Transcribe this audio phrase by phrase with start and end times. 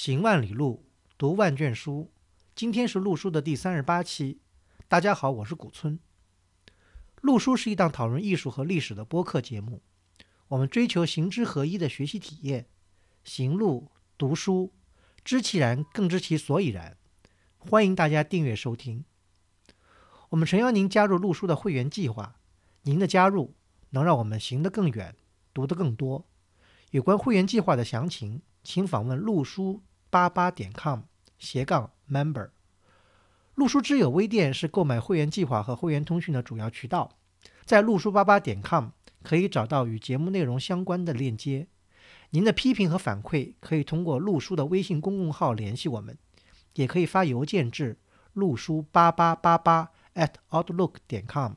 [0.00, 0.86] 行万里路，
[1.18, 2.12] 读万卷书。
[2.54, 4.38] 今天是陆书的第三十八期。
[4.86, 5.98] 大家好，我是古村。
[7.20, 9.82] 陆书是一档讨论艺术和历史的播客节目。
[10.46, 12.68] 我们追求行知合一的学习体验，
[13.24, 14.72] 行路读书，
[15.24, 16.96] 知其然，更知其所以然。
[17.56, 19.04] 欢迎大家订阅收听。
[20.28, 22.36] 我们诚邀您加入陆书的会员计划。
[22.82, 23.56] 您的加入
[23.90, 25.16] 能让我们行得更远，
[25.52, 26.24] 读得更多。
[26.92, 31.00] 有关会员计划的详情，请访问陆书八八点 com
[31.38, 32.50] 斜杠 member。
[33.54, 37.18] 陆书之友微店是购买会员计划和会员通讯的主要渠道，
[37.64, 38.90] 在陆书八八点 com
[39.22, 41.66] 可以找到与节目内容相关的链接。
[42.30, 46.16] 您的批评和反馈可以通过陆书的微信公共号联系我们，
[46.74, 47.98] 也可以发邮件至
[48.34, 51.54] 陆书八八八八 at outlook 点 com。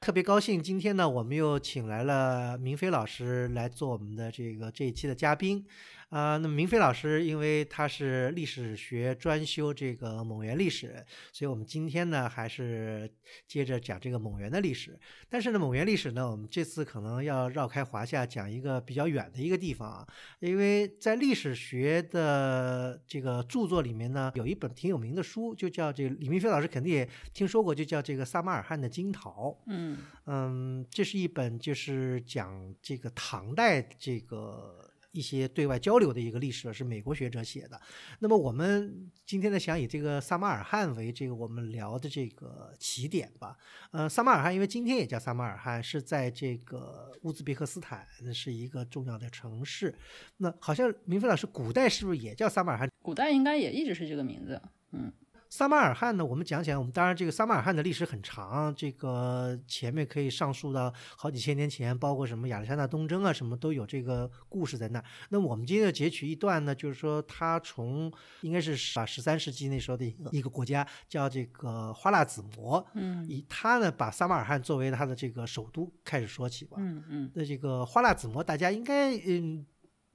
[0.00, 5.66] 特别高兴，今天呢，我们又请来了明飞老师来做我们的这个这一期的嘉宾。
[6.14, 13.12] 啊，那么明飞老师，因为他是历史学专修这个蒙元历史，所以我们今天呢还是
[13.48, 14.96] 接着讲这个蒙元的历史。
[15.28, 20.06] 但是呢，蒙元历史呢，我们这次可能要绕开华夏，讲一个比较远的一个地方啊。
[20.38, 29.60] 因为在历史学的这个著作里面呢，有一本挺有名的书，就叫这个李明飞老师肯定也听说过，就叫这个撒马尔罕的金桃。
[29.66, 34.83] 嗯嗯，这是一本就是讲这个唐代这个。
[35.14, 37.80] 一些对外交流的一个历史是美国学者写的。
[38.18, 43.56] 那么我们今天呢，想以这个撒马尔罕为这个我们聊的这个起点吧。
[43.92, 48.04] 呃，撒马尔罕因为今天也叫撒马尔罕，是在这个乌兹别克斯坦
[48.34, 49.96] 是一个重要的城市。
[50.38, 52.90] 那好像明飞老师，古代是不是也叫撒马尔罕？
[53.00, 54.60] 古代应该也一直是这个名字。
[54.90, 55.12] 嗯。
[55.54, 56.24] 撒马尔罕呢？
[56.24, 65.00] 我们讲起来，我们当然这个撒马尔罕的历史很长，这个前面可以上溯到好几千年前，包括什么亚历山大东征啊，什么都有这个故事在那。
[65.28, 77.30] 那我们今天要截取一段呢，就是说他从应该是十十三世纪那时候的一个一个国家叫这个花剌子模，嗯，以他呢把撒马尔罕作为他的这个首都开始说起吧，嗯嗯。
[77.32, 79.64] 那这个花剌子模大家应该嗯。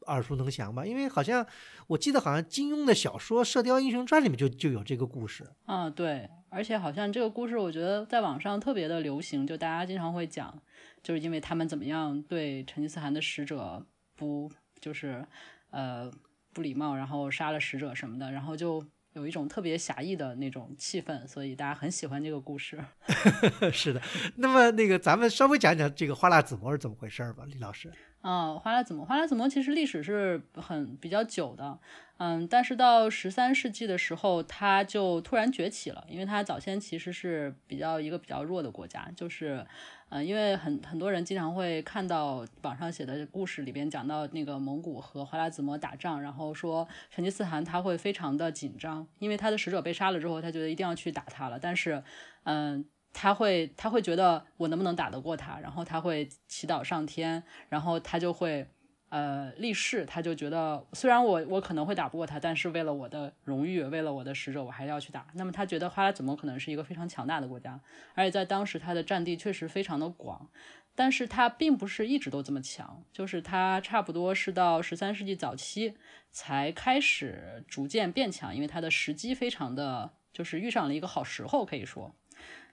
[0.07, 0.85] 耳熟能详吧？
[0.85, 1.45] 因为好像
[1.87, 5.45] 我记得，好像金庸的小说《射雕英雄传》里面就就有这个故事。
[5.65, 10.57] 啊，对，而且好像这个故事，我觉得在网上特别的流行，就大家经常会讲，
[11.03, 15.25] 就是因为他们怎么样对成吉思汗的使者不就是
[15.71, 16.11] 呃
[16.53, 18.83] 不礼貌，然后杀了使者什么的，然后就
[19.13, 22.79] 有一种特别侠义的那种气氛，所以大家很喜欢这个故事。
[23.73, 24.01] 是的，
[24.35, 27.91] 那么那个咱们稍微讲讲这个花剌子模是怎么回事吧，李老师。
[28.21, 31.79] 嗯，花剌子模，花剌子模其实历史是很比较久的，
[32.17, 39.65] 嗯，但是到十三世纪的时候，它就突然崛起了，因为它早先其实是比较一个比较弱的国家，就是，
[40.09, 52.03] 嗯，因为很很多人经常会看到网上写的故事里边讲到那个蒙古和花剌子模打仗，然后说成吉思汗他会非常的紧张，因为他的使者被杀了之后，他觉得一定要去打他了，但是，
[52.43, 52.83] 嗯。
[53.13, 58.67] 他会，他会觉得我能不能打得过他，然后他会祈祷上天，然后他就会，
[59.09, 65.27] 呃，立誓，他就觉得虽然我我可能会打不过他，但是为了我的荣誉，为了我的使者，我还是要去打。
[65.33, 67.79] 那么他觉得花剌子模可能是一个非常强大的国家，
[68.13, 70.49] 而且在当时他的占地确实非常的广，
[70.93, 75.95] 但是他并不是一直都这么强，就是他差不多是到十三世纪早期
[76.31, 82.15] 才开始逐渐变强，因为他的时机非常的就是遇上了一个好时候，可以说。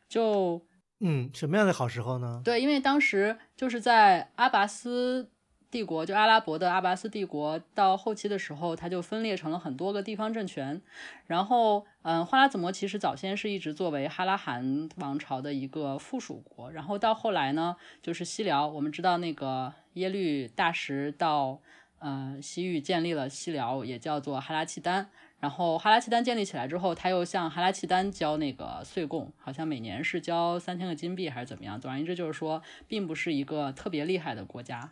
[0.09, 0.61] 就
[1.01, 2.41] 嗯，什么样的好时候呢？
[2.45, 5.29] 对，因为当时就是在阿拔斯
[5.71, 10.81] 帝国，就阿拉伯的阿拔斯帝国，到后期的时候，它就分裂成了很多个地方政权。
[11.27, 16.71] 然后，嗯，花剌子模其实早先是一直作为哈拉汗王朝的一个附属国。
[16.71, 21.61] 然后到后来呢，就是西辽，我们知道那个耶律大石到
[21.99, 25.11] 呃西域建立了西辽，也叫做哈拉契丹。
[25.39, 31.79] 然后哈拉契丹建立起来之后，他又向哈拉契丹交那个岁贡，好像每年是交三千个金币还是怎么样。
[31.79, 34.91] 总而言之，就是说，并不是一个特别厉害的国家。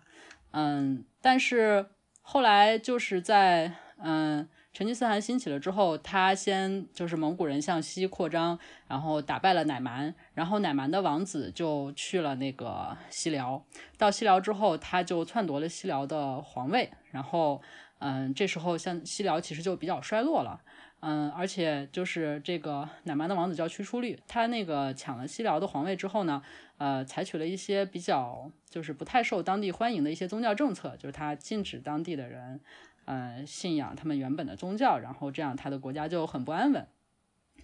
[0.52, 1.86] 嗯，但是
[2.20, 13.64] 后来就是在嗯成吉思汗兴起了之后，他先就是蒙古人向西扩张，然后打败了乃蛮，然后乃蛮的王子就去了那个西辽。
[13.96, 17.62] 到西辽之后，他就篡夺了西辽的皇位，然后。
[18.06, 20.60] 嗯，这时候像西辽其实就比较衰落了，
[21.00, 26.42] 嗯，而且就是这个奶蛮的王子叫屈出律，他那个抢了西辽的皇位之后呢，
[26.76, 32.60] 呃，采取了一些比较就是不太受当地欢迎的一些宗教政策，就是他禁止当地的人，
[33.06, 36.86] 呃，信仰他们原本的宗教，然后这样他的国家就很不安稳，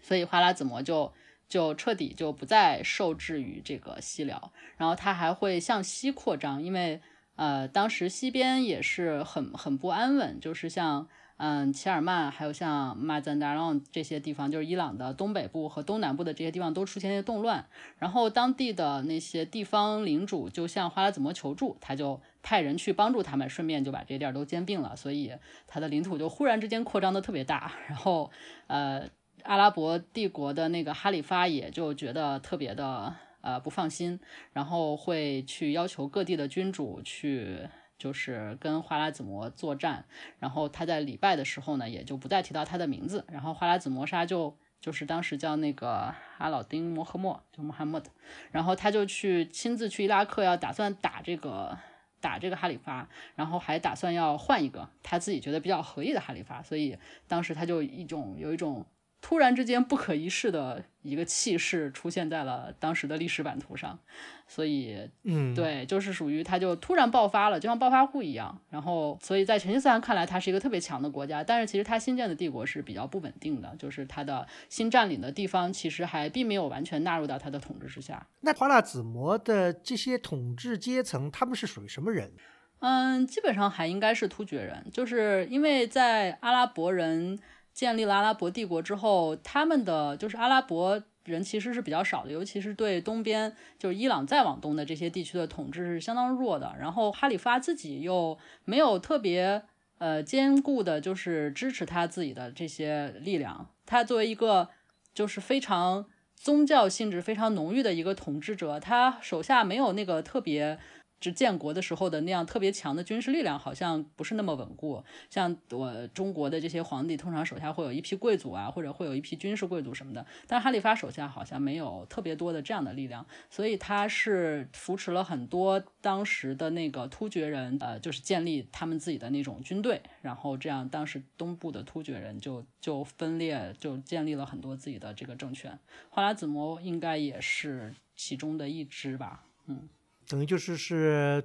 [0.00, 1.12] 所以花剌子模就
[1.50, 7.02] 就彻底就不再受制于这个西辽，然后他还会向西扩张，因为。
[7.40, 11.08] 呃，当时西边也是很很不安稳，就是像
[11.38, 17.64] 嗯，齐尔曼，还有像马赞达朗这些地方，就是伊朗的东北部和东南部的这些地方都出现一些动乱，
[17.96, 25.32] 然后当地的那些地方领主就向花剌子模求助，他就派人去帮助他们，顺便就把这些地儿都兼并了，所以
[25.66, 28.30] 他的领土就忽然之间扩张的特别大， 然后
[28.66, 29.08] 呃，
[29.44, 33.14] 阿拉伯帝国的那个哈里发也就觉得特别的。
[33.42, 34.20] 呃，不放心，
[34.52, 40.04] 然后会去要求各地的君主去，就是跟花剌子模作战。
[40.38, 43.24] 然后他在礼拜的时候呢，也就不再提到他的名字。
[43.28, 48.10] 然后花剌子模沙就就是当时叫那个阿老丁摩诃末，就穆罕默德。
[48.50, 51.78] 然后他就去亲自去伊拉克，要打算打这个
[52.20, 56.62] 打这个哈里发，然后还打算要换一个他自己觉得比较合意的哈里发。
[56.62, 58.86] 所以当时他就一种有一种。
[59.22, 63.98] 突然之间不可一世的一个气势出现在了当时的历史版图上，
[64.46, 68.60] 所以，嗯，对，就是属于它就突然爆发了，就像暴发户一样。
[68.68, 78.26] 然后，所以在成吉思汗看来，它是一个特别强的国家，但是其实他新建的帝国是比较不稳定的，就是他的新占领的地方其实还并没有完全纳入到他的统治之下。
[78.40, 82.32] 那花剌子模的这些统治阶层，他们是属于什么人？
[82.80, 87.38] 嗯，基本上还应该是突厥人，就是因为在阿拉伯人。
[87.80, 96.76] 建立了阿拉伯帝国之后，他们的就是阿拉伯人其实是比较少的，尤其是对东边就是伊朗再往东的这些地区的统治是相当弱的。
[96.78, 98.36] 然后哈里发自己又
[98.66, 99.62] 没有特别
[99.96, 103.70] 呃坚固的，就是支持他自己的这些力量。
[103.86, 104.68] 他作为一个
[105.14, 106.04] 就是非常
[106.36, 110.78] 宗教性质非常浓郁的一个统治者，他手下没有那个特别。
[111.20, 115.04] 就建国的时候的那样特别强的军事力量，好像不是那么稳固。
[115.28, 120.24] 像我中国的这些皇帝，通常手下会有一批贵族啊，或者会有一批军事贵族什么的。
[120.46, 135.78] 但哈里发手下好像没有特别多的这样的力量，所以他是扶持了很多当时的那个突厥人，呃，就是建立他们自己的那种军队，然后这样当时东部的突厥人就就分裂，就建立了很多自己的这个政权。
[136.08, 139.88] 花剌子模应该也是其中的一支吧，嗯。
[140.30, 141.42] 等于就是是，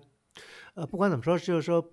[0.76, 1.84] 呃，不管怎么说，就是说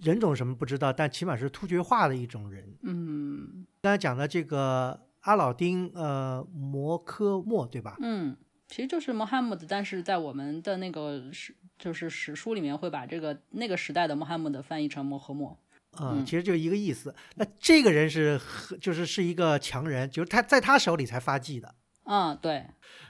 [0.00, 2.76] 人种什么不知道，但起码是突厥化的一种人。
[2.82, 7.96] 嗯，刚才讲的这个阿老丁，呃，摩科莫，对吧？
[8.00, 8.36] 嗯，
[8.66, 15.56] 其实就是穆罕默德，但是在我们的那个史，就是史书里面会把这个那个时代的穆罕默德翻译成摩诃末。
[16.00, 17.14] 嗯，其实就一个意思。
[17.36, 18.40] 那这个人是，
[18.80, 21.74] 就是是一个强人，就是他在他手里才发迹的。
[22.04, 22.64] 嗯，对。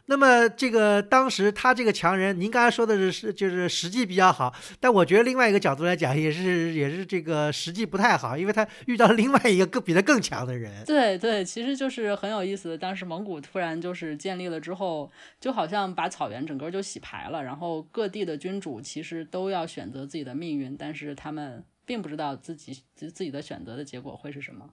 [0.06, 10.84] 那么这个当时他这个强人，您刚才说的是是就是实际比较好，但我觉得另外一个角度来讲，也是也是这个实际不太好，因为他遇到另外一个更比他更强的人。
[10.84, 12.76] 对对，其实就是很有意思的。
[12.76, 15.10] 当时蒙古突然就是建立了之后，
[15.40, 24.68] 就好像把草原整个就洗牌了，然后各地的君主其实都要选择自己的命运，但是他们并不知道自己自自己的选择的结果会是什么。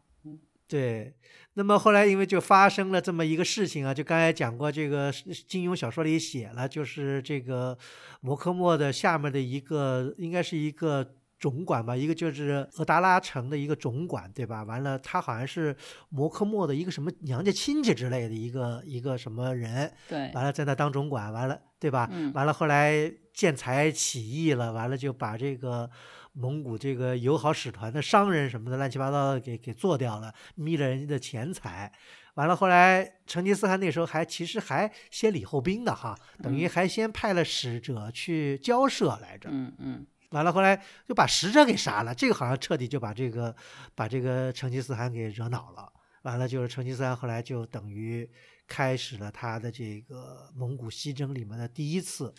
[0.69, 0.79] 嗯。
[0.79, 1.13] 对，
[1.55, 5.11] 那么后来因为就发生了这么一个事情啊，就刚才讲过，这个
[5.47, 7.75] 金庸小说里写了，就是这个
[8.21, 14.61] 摩诃末的下面的一个，应该是一个总管吧，一个就是额达拉城的一个总管，对吧？
[14.63, 15.75] 完了，他好像是
[16.09, 22.07] 摩诃末的一个什么娘家亲戚之类的一个一个什么人，对，完了在那当总管，完了，对吧？
[22.11, 25.89] 嗯，完了后来建材起义了，完了就把这个。
[26.39, 31.91] 蒙古这个友好使团的商人什么的乱七八糟的给给做掉了，眯了人家的钱财，
[32.35, 43.53] 完了后来成吉思汗那时候还其实还先礼后兵的哈，等于还先派了使者去交涉来着，嗯嗯，完了后来就把使者给杀了，这个好像彻底就把这个
[43.93, 48.29] 把这个成吉思汗给惹恼了，完了就是成吉思汗后来就等于
[48.65, 52.33] 开始了他的这个蒙古西征里面的第一次。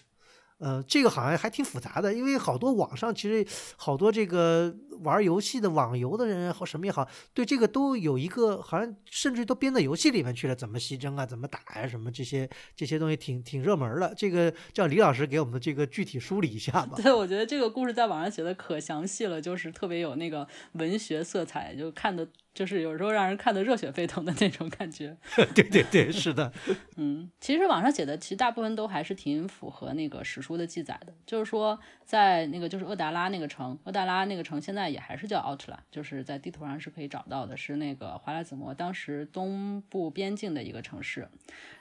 [0.60, 3.44] 呃，这个好像还挺复杂的，因为好多网上其实
[3.76, 14.12] 好多这个玩游戏的网游的人或什么也好，对这个都有一个好像甚至都编到游戏里面去了，怎么西征啊，怎么打呀，什么这些这些东西挺挺热门的。
[14.14, 16.92] 这个叫李老师给我们这个具体梳理一下吧。
[16.96, 22.28] 对，我觉得这个故事在网上写的可详细了，就是特别有那个文学色彩，就看的。
[22.52, 25.16] 就是有时候让人看得热血沸腾的那种感觉。
[25.54, 26.52] 对对对，是的。
[26.96, 31.14] 嗯，其实网上写的其实大部分都还是挺符合那个史书的记载的。
[31.24, 41.28] 就是说，在那个就是厄达拉那个城，厄达拉那个城现在也还是叫奥特拉，就是在地图上是可以找到的，是那个华莱子模当时东部边境的一个城市。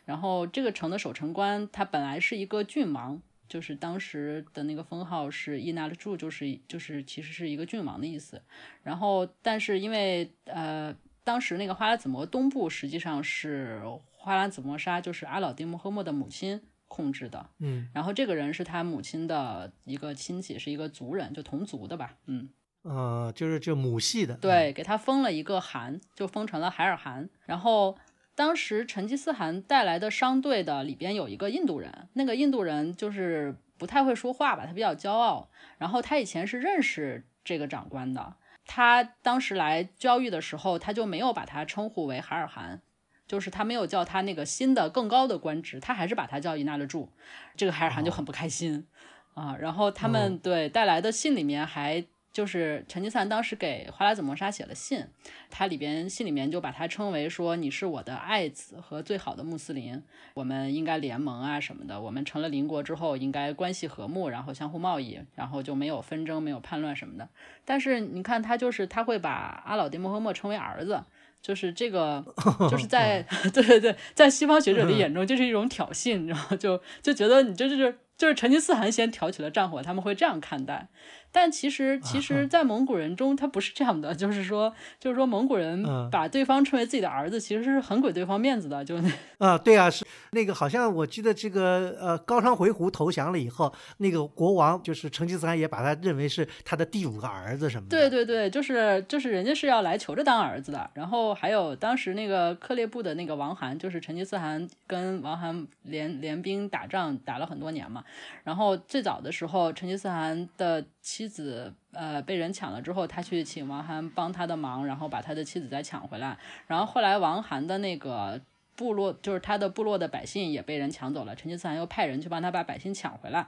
[0.05, 3.21] 然后这个城的守城官他本来是一个郡王。
[3.50, 8.41] 就是当时的那个封号是伊纳勒柱，就是就是其实是一个郡王的意思。
[8.84, 17.50] 然后，但是因为呃，当时那个花剌子模东部实际上是花剌子模沙，就是阿老丁穆赫默的母亲控制的。
[17.58, 17.89] 嗯。
[17.94, 22.15] 然后这个人是他母亲的一个亲戚，是一个族人，就同族的吧。
[22.27, 22.50] 嗯。
[22.84, 27.29] 呃，就是这母系的，对，给他封了一个汗，就封成了海尔汗。
[27.46, 27.98] 然后
[28.39, 35.50] 当时成吉思汗带来的商队的里边有一个印度人，那个印度人就是不太会说话吧，他比较骄傲。
[35.77, 42.81] 然后他以前是认识这个长官的，他当时来交易的时候，他就没有把他称呼为海尔汗，
[43.27, 47.12] 就是他没有叫他那个新的更高的官职，他还是把他叫伊纳勒柱。
[47.58, 48.88] 这个海尔汗就很不开心
[49.34, 49.58] 啊。
[49.60, 52.05] 然后他们对带来的信里面还。
[52.39, 55.05] 就是成吉思汗当时给花剌子模沙写了信，
[55.50, 60.01] 他里边信里面就把他称为说你是我的爱子和最好的穆斯林，
[60.34, 62.00] 我们应该联盟啊什么的。
[62.00, 67.27] 我们成了邻国之后应该关系和睦，然后相互贸易，然后就没有纷争、没有叛乱什么的。
[67.65, 71.03] 但是你看他就是他会把阿老丁穆罕默称为儿子，
[71.41, 72.24] 就是这个
[72.72, 73.22] 就是在
[73.53, 80.88] 对对对，在西方学者的眼中就是一种挑衅，然后就就觉得你这就是就是成吉思汗先挑起了战火，他们会这样看待。
[81.31, 97.98] 但其实，其实，在蒙古人中，他不是这样的，就是说，就是说，蒙古人把对方称为自己的儿子，其实是很给对方面子的，就那啊，对啊，是那个，好像我记得这个，呃，高昌回鹘投降了以后，那个国王就是成吉思汗也把他认为是他的第五个儿子什么的。
[97.98, 100.89] 对对对，就是就是人家是要来求着当儿子的。
[100.95, 108.03] 然后还有当时那个克烈部的那个王罕，就是成吉思汗跟王罕联联兵打仗打了很多年嘛。
[108.43, 110.83] 然后最早的时候，成吉思汗的。
[111.01, 116.38] 妻子呃被人抢了之后，他去请王涵帮他的忙，然后把他的妻子再抢回来。
[116.68, 118.41] 然后后来王涵的那个
[118.75, 121.36] 部落，就是他的部落的百姓也被人抢走了。
[121.36, 123.48] 成吉思汗又派人去帮他把百姓抢回来，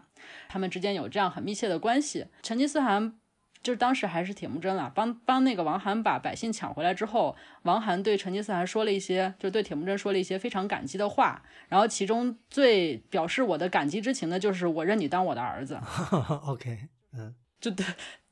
[0.50, 2.26] 他们之间有这样很密切的关系。
[2.42, 3.18] 成吉思汗
[3.62, 11.44] 就是当时还是铁木真了，帮帮那个王涵把百姓抢回来之后，王涵对成吉思汗说了一些，就对铁木真说了一些非常感激的话。
[11.70, 15.80] 然后其中最表示我的感激之情的就是我认你当我的儿子。
[16.48, 17.36] OK，嗯。
[17.62, 17.86] 就对，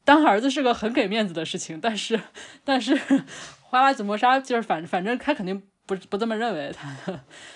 [0.04, 2.20] 当儿子是个很给面子的事情，但是，
[2.66, 3.00] 但是
[3.62, 6.94] 花剌子模沙就是反反正他肯定不不这么认为他，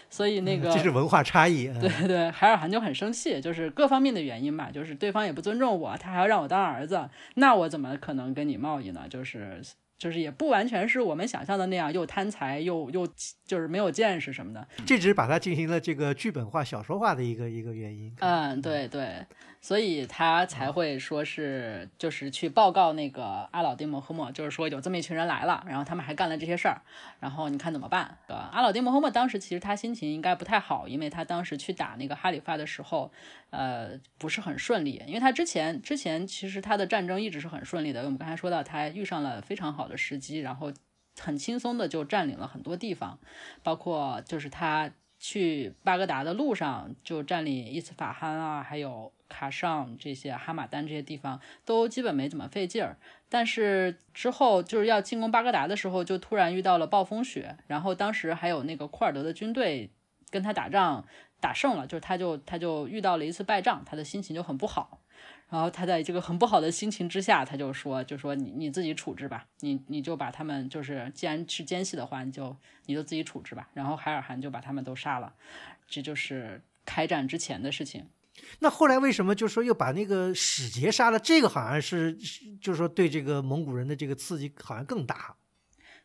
[0.09, 1.67] 所以那个这是文化差异。
[1.81, 9.07] 对对，海尔汗就很生气，就是各方面的原因吧，就是对方也不尊重我，他还要让我当儿子，那我怎么可能跟你贸易呢？
[9.09, 9.59] 就是。
[9.95, 13.07] 就是也不完全是我们想象的那样，又贪财又又
[13.45, 14.67] 就是没有见识什么的。
[14.85, 18.13] 这只是把它进行了这个剧本化、小说化的一个一个原因。
[18.19, 19.25] 嗯，对对，
[19.63, 26.81] 所以他才会说是就是去报告那个阿老丁摩诃末，就是说有这么一群人来了，然后他们还干了这些事儿，
[27.21, 28.17] 然后你看怎么办？
[28.27, 33.11] 阿老丁摩诃末当时其实他心情应该不太好，因为他当时去打那个哈里发的时候。
[33.55, 38.03] 呃，不是很顺利，因为他之前之前其实他的战争一直是很顺利的。
[38.03, 40.73] 我们刚才说到，他遇上了非常好的时机，然后
[41.19, 43.19] 很轻松的就占领了很多地方，
[43.61, 44.89] 包括就是他
[45.19, 52.97] 去巴格达的路上就占领伊斯法罕啊，还有卡尚这些哈马丹这些地方都基本没怎么费劲儿。
[53.27, 59.89] 但是之后就是要进攻巴格达的时候，就突然遇到了暴风雪，然后当时还有那个库尔德的军队
[60.29, 61.05] 跟他打仗。
[61.43, 65.01] 打胜了，就是他，就他就遇到了一次败仗，他的心情就很不好。
[65.49, 73.67] 然后他在这个很不好的心情之下，他就说，就说你你自己处置吧，你你就把他们，就是既然是奸细的话，你就你就自己处置吧。
[73.73, 75.33] 然后海尔汗就把他们都杀了，
[75.85, 78.07] 这就是开战之前的事情。
[78.59, 81.19] 那后来为什么就说又把那个使节杀了？
[81.19, 82.17] 这个好像是，
[82.61, 85.35] 就是说对这个蒙古人的这个刺激好像更大。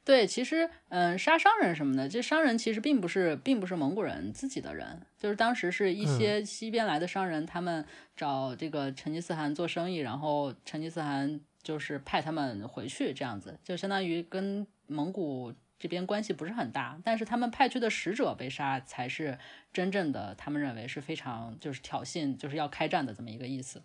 [0.04, 7.84] 对，其实，嗯，杀商人什么的，这商人其实并不是，并不是蒙古人自己的人，就是当时是一些西边来的商人，他们
[8.16, 19.38] 找这个成吉思汗做生意，然后成吉思汗就是派他们回去，这样子，就相当于跟蒙古这边关系不是很大，但是他们派去的使者被杀，才是
[19.72, 23.82] 真正的，他们认为是非常就是挑衅，就是要开战的这么一个意思。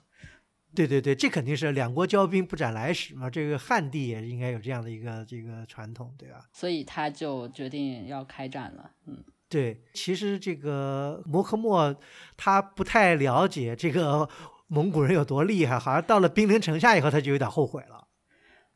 [0.76, 3.30] 对对对，这肯定是两国交兵不斩来使嘛。
[3.30, 6.50] 这个汉地也应该有这样的一个这个传统，对吧？
[6.52, 8.90] 所以他就决定要开战了。
[9.06, 11.96] 嗯，对，其实这个摩诃末
[12.36, 14.28] 他不太了解这个
[14.66, 18.03] 蒙古人有多厉害，好像到了兵临城下以后，他就有点后悔了。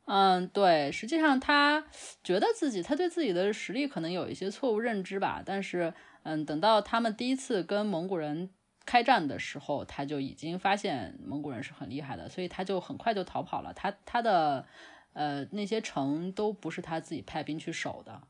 [0.07, 1.85] 嗯，对，实际上他
[2.23, 5.41] 觉得自己他对自己的实力可能有一些错误认知吧。
[5.45, 8.49] 但是，嗯，等到他们第一次跟蒙古人。
[8.89, 13.73] 开战的时候，他就已经发现蒙古人是很厉害的，所以他就很快就逃跑了。
[13.73, 14.65] 他他的
[15.11, 18.21] 呃那些城都不是他自己派兵去守的，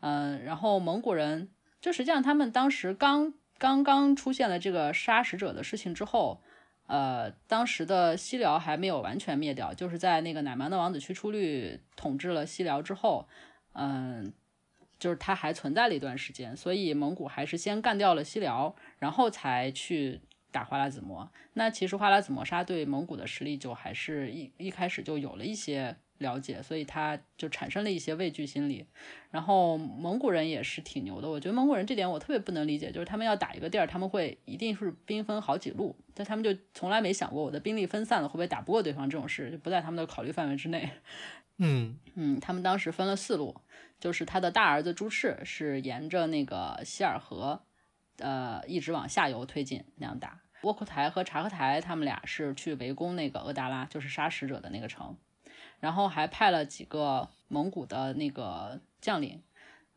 [0.00, 1.50] 嗯，然后蒙古人
[1.82, 6.40] 就实际上他们当时刚刚刚出现了这个杀使者的事情之后，
[6.88, 13.28] 呃，当时的西辽还没有完全灭掉，就是在那个乃蛮的王子屈出律统治了西辽之后，
[13.74, 14.32] 嗯。
[14.98, 21.30] 就是他还存在了一段时间，所以蒙古还是先干掉了西辽，然后才去打花剌子模。
[21.52, 28.86] 那其实花剌子模杀对蒙古的实力就还是一一开始就有了一些了解，所以他就产生了一些畏惧心理。
[29.30, 40.90] 然后蒙古人也是挺牛的，我觉得蒙古人这点我特别不能理解，就是他们要打一个地儿，他们会一定是兵分好几路，但他们就从来没想过我的兵力分散了会不会打不过对方这种事，就不在他们的考虑范围之内。
[41.60, 43.60] 嗯嗯，他们当时分了四路，
[43.98, 47.62] 就是他的大儿子朱赤是沿着那个希尔河，
[48.18, 50.40] 呃，一直往下游推进那样打。
[50.62, 55.16] 窝阔台和察合台他们俩是去围攻那个阿达拉，就是杀使者的那个城，
[55.80, 59.42] 然后还派了几个蒙古的那个将领，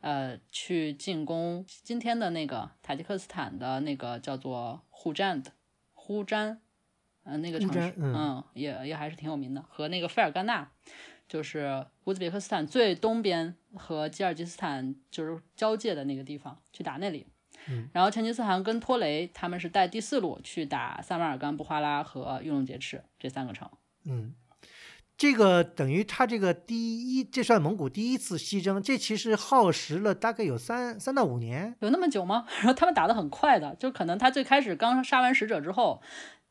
[0.02, 5.52] 呃，去进攻今天的那个塔吉克斯坦的那个叫做呼占的
[5.94, 6.62] 呼占，
[7.24, 10.72] 嗯、那个城市，嗯嗯，也也还是挺有名的，和那个费尔干纳。
[11.28, 17.26] 就是乌兹别克斯坦最东边和吉尔吉斯坦就是交界的那个地方，去打那里。
[17.70, 23.70] 嗯，然后成吉思汗跟托雷他们是带第四路去打萨马尔干、布哈拉和玉龙杰赤这三个城。
[24.04, 24.36] 嗯，
[25.22, 31.76] 这个等于他这个第一，这算蒙古第一次西征，这其实耗时了大概有三三到五年。
[31.82, 32.48] 有那么久吗？
[32.58, 36.02] 然后他们打得很快的，就可能他最开始刚杀完使者之后，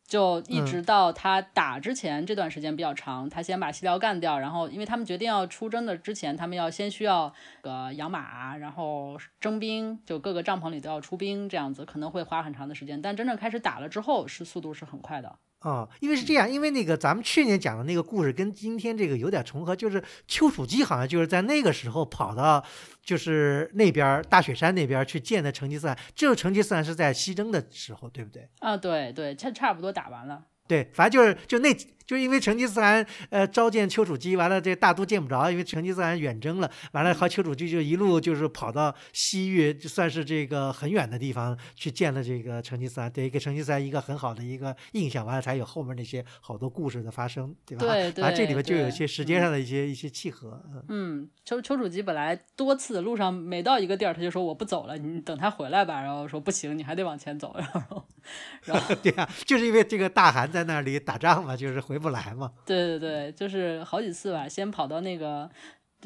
[0.06, 15.40] 就一直到他打之前这段时间比较长，他先把西辽干掉，然后因为他们决定要出征的之前，他们要先需要呃养马，然后征兵，就各个帐篷里都要出兵，这样子可能会花很长的时间，但真正开始打了之后，是速度是很快的。
[15.60, 22.64] 啊、因为是这样，因为那个咱们去年讲的那个故事跟今天这个有点重合，就是丘处机好像就是在那个时候跑到
[23.02, 28.48] 就是那边儿大雪山那边儿去见的成吉思汗，这个成吉思汗是在西征的时候，对不对？
[28.60, 30.46] 啊，对对，差差不多打完了。
[30.66, 31.76] 对，反正就是就那，
[32.10, 47.86] 就是因为成吉思汗呃召见丘处机，完了这大都见不着，因为成吉思汗远征了，完了和丘处机就一路就是跑到西域，就算是这个很远的地方去见了这个成吉思汗，对给成吉思汗一个很好的一个印象，完了才有后面那些好多故事的发生，对吧？
[47.86, 50.82] 对对反正这里面就有一些时间上的一些、一些契合，嗯。
[50.88, 56.00] 嗯，丘丘处机本来多次路上每到一个地儿，他就说我不走了，你等他回来吧。
[56.00, 57.54] 然后说不行，你还得往前走。
[57.56, 58.08] 然后，
[58.64, 62.50] 然后 对呀、就是因为这个大汗在那里打仗嘛，就是回不来嘛。
[62.66, 65.48] 对对对，就是好几次吧，先跑到那个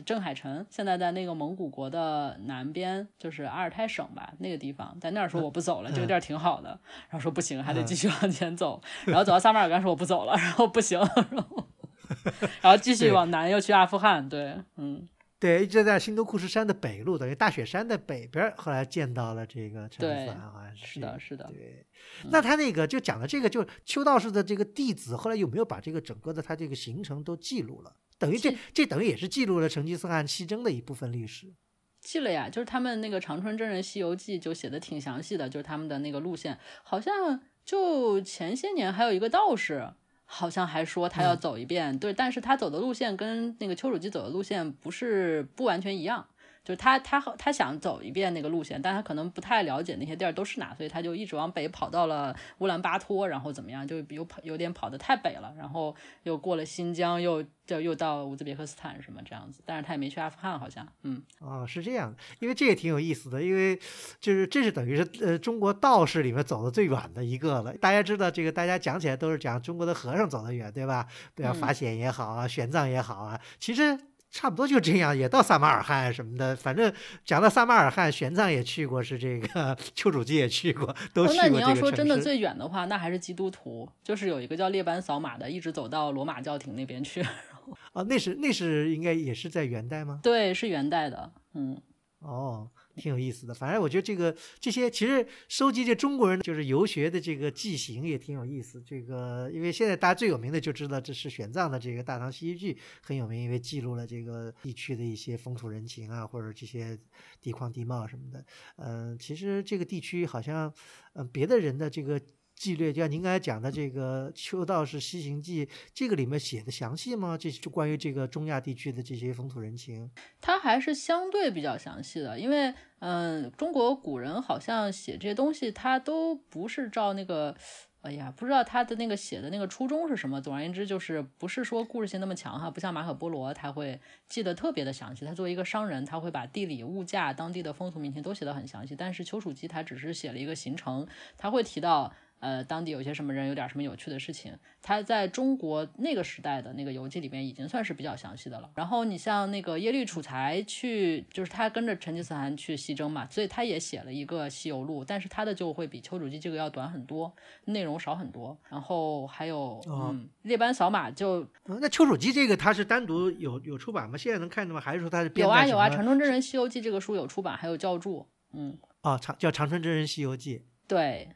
[0.05, 6.69] 郑海城，现在在那个蒙古国的南边，就是阿尔泰省吧，那个地方，在那儿说我不走了，这个地儿挺好的，
[7.09, 11.69] 然后说不行，还得继续往前走，然后走到撒马尔干说我不走了，然后不行，然后
[12.61, 15.09] 然后继续往南又去阿富汗，对，嗯，
[15.45, 21.45] 对，一直在新都库什山的北路，等于大雪山的北边儿，后来见到了这个成吉思汗，好像是是的，是的。
[21.53, 21.85] 对，
[22.31, 27.95] 那他那个就讲的这个，就丘道士的这个弟子，后来有没有把这个整个的他这个行程都记录了？
[28.19, 31.53] 等于这这等于也是记录了成吉思汗西征的一部分历史。
[32.01, 39.93] 记了呀，就是他们那个长春真人西游记就写的挺详细的，就是他们的那个路线，好像就前些年还有一个道士，
[40.25, 46.27] 好像还说他要嗯走一遍，对，但是他走的路线跟那个丘处机走的路线不是不完全一样。
[46.65, 63.79] 就是他他他想走一遍那个路线，但他可能不太了解那些地儿都是哪，所以他就一直往北跑到了乌兰巴托，然后怎么样，就有跑有点跑得太北了，然后又过了新疆，又就又到乌兹别克斯坦什么这样子，但是他也没去阿富汗，好像，嗯，哦，是这样，因为这也挺有意思的，因为
[64.19, 67.75] 就是这是等于是呃中国道士里面走的最远的一个了。
[67.75, 71.07] 大家知道这个，大家讲起来都是讲中国的和尚走得远，对吧？
[71.35, 73.99] 对啊，嗯法显也好啊，玄奘也好啊，其实。
[74.35, 76.57] 差不多就这样，也到撒马尔罕什么的。
[76.57, 76.93] 反正
[77.25, 81.73] 讲到撒马尔罕，玄奘也去过，是这个 丘处机也去过，都哦，去过这那你要。
[81.73, 87.25] 说真的最远的话，那还是基督徒，就是有一个叫列班扫码的，一直走到罗马教廷那边去。
[87.95, 90.19] 哦，那是那是应该也是在元代吗？
[90.21, 91.81] 对，是元代的，嗯，
[92.19, 93.55] 哦，挺有意思的。
[93.55, 98.83] 反正我觉得这个这些其实收集这中国人就是游学的这个记行也挺有意思。
[98.83, 106.99] 这个因为现在大家最有名的就知道这是玄奘的这个《大唐西域记》很有名，因为记录了这个地区的一些风土人情啊，或者这些
[107.41, 108.45] 地况地貌什么的。
[108.77, 110.73] 嗯、其实这个地区好像，
[111.15, 112.21] 嗯、别的人的这个。
[112.55, 117.37] 纪略，就像您刚才讲的这个《秋道士西行记》，这个里面写的详细吗？
[117.39, 120.11] 这就关于这个中亚地区的这些风土人情。
[120.41, 127.57] 它还是相对比较详细的，因为嗯，中国古人好像写这些东西，他都不是照那个。
[128.05, 130.39] 哎呀，不知道他的那个写的那个初衷是什么。
[130.39, 135.25] 总而言之，就是不是说故事性那么强哈，不像马可波罗，他会记得特别的详细。
[135.25, 138.95] 他作为一个商人，他会把地理、物价、当地的风俗民情都写得很详细。
[138.95, 142.13] 但是丘处机他只是写了一个行程，他会提到，
[142.45, 148.71] 呃，当地有些什么人，有点什么有趣的事情，他在中国那个时代的那个游记里面已经算是比较详细的了。
[148.75, 158.55] 然后你像那个耶律楚材去，就是他跟着成吉思汗去西征嘛，所以他也写了一个西游录，但是他的就会比丘处机这个要短很多，内容少很多。
[158.69, 164.19] 然后还有，嗯，列班扫码就，那丘处机这个他是单独有有出版吗？
[164.19, 164.81] 现在能看到吗？
[164.83, 171.31] 还是说他是有啊有啊，《长春真人西游记》这个书有出版，还有教注，嗯，哦，长叫《长春真人西游记》，对。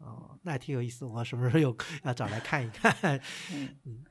[0.00, 2.92] 哦，那还挺有意思，我什么时候有要找来看一看。
[3.84, 4.04] 嗯，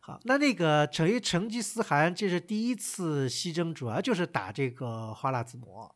[0.00, 5.94] 好，那那个成于成吉思汗，这是第一次西征，主要就是打这个花剌子模。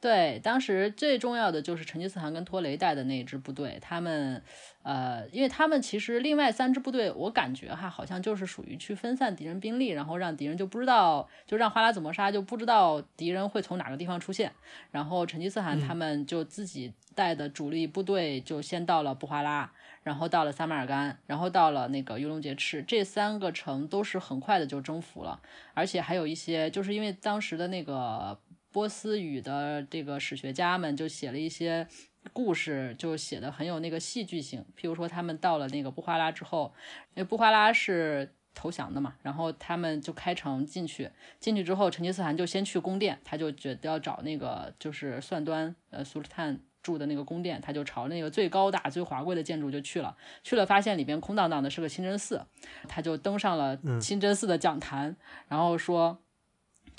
[0.00, 4.42] 对，当时最重要的就是成吉思汗跟托雷带的那支部队，他们，
[4.82, 14.50] 呃，因为他们其实另外三支部队，我感觉哈，好像就是属于去分散敌人兵力，然后让敌人就不知道，就让花剌子模杀，就不知道敌人会从哪个地方出现。
[14.90, 19.70] 然后成吉思汗他们就自己带的主力部队就先到了布哈拉，
[20.02, 25.38] 然后到了撒马尔干，然后到了那个雍容杰赤，这三个城都是很快的就征服了，
[25.74, 28.38] 而且还有一些，就是因为当时的那个。
[28.72, 31.86] 波斯语的这个史学家们就写了一些
[32.32, 34.64] 故事，就写的很有那个戏剧性。
[34.76, 36.72] 譬如说，他们到了那个布哈拉之后，
[37.14, 41.10] 因为布哈拉是投降的嘛，然后他们就开城进去。
[41.40, 50.16] 进去之后，成吉思汗就先去宫殿，他就觉得要找那个就是算端呃苏尔坦住的那个宫殿，他就朝那个最高大、最华贵的建筑就去了。
[50.44, 52.46] 去了，发现里边空荡荡的，是个清真寺，
[52.86, 55.16] 他就登上了清真寺的讲坛，
[55.48, 56.22] 然后说。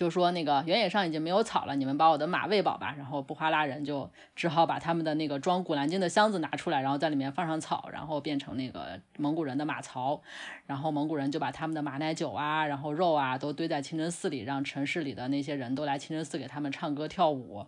[0.02, 2.96] 就说那个原野上已经没有草了，你们把我的马喂饱吧。
[2.98, 10.20] 然后布哈拉人就只好把他们的那个装古兰经的箱子拿出来，然后在里面放上草，然后变成那个蒙古人的马槽。
[10.66, 17.68] 然后蒙古人就把他们的马奶酒啊，然后肉啊都堆在清真寺里，让城市里的那些人都来清真寺给他们唱歌跳舞。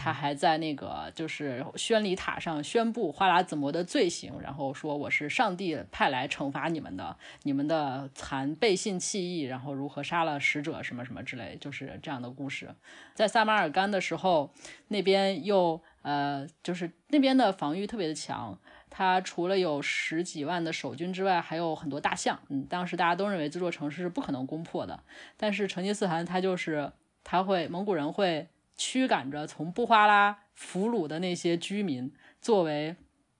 [0.00, 12.72] 他还在那个就是宣礼塔上宣布花剌子模的罪行，然后说我是上帝派来惩罚你们的，你们的残背信弃义，然后如何杀了使者什么什么之类，就是这样的故事。
[13.12, 14.52] 在撒马尔干的时候，
[14.86, 18.56] 那边又呃就是那边的防御特别的强，
[18.88, 22.38] 他除了有十几万的守军之外，还有很多大象。
[22.50, 25.02] 嗯，当时大家都认为这座城市是不可能攻破的，
[25.36, 26.92] 但是成吉思汗他就是
[27.24, 28.46] 他会蒙古人会。
[28.78, 32.10] 驱赶着从布哈拉俘虏的那些居民，
[32.40, 32.96] 作为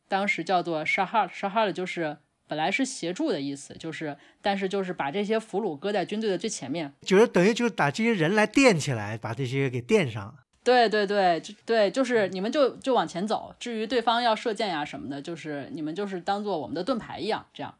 [0.08, 10.36] 当时叫做沙哈沙哈的，就是本来是协助的意思，就是但是就是把这些俘虏搁在军队的最前面，就是等于就是把这些人来垫起来，把这些给垫上。
[10.64, 17.74] 对对对，就对，就是你们就就往前走，至于对方要射箭呀什么的，就是你们就是当做我们的盾牌一样这样，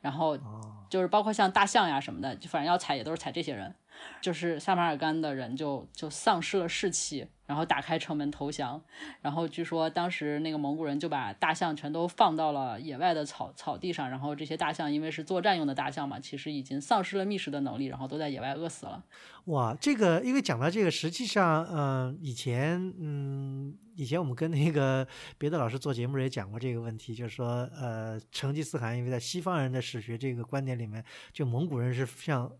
[0.00, 0.36] 然后
[0.88, 3.72] 就是包括像大象呀什么的，就反正要踩也都是踩这些人。
[4.20, 8.80] 就是萨马尔干的人就就丧失了士气，然后打开城门投降。
[9.20, 19.04] 然后据说当时那个蒙古人就把大象全都放到了野外的草草地上，然后这些大象因为是作战用的大象嘛，其实已经丧失了觅食的能力，然后都在野外饿死了。
[19.46, 32.50] 哇，这个因为讲到这个，实际上，嗯，以前，嗯，以前我们跟那个别的老师做节目也讲过这个问题，就是说，呃，成吉思汗因为在西方人的史学这个观点里面，就蒙古人是像。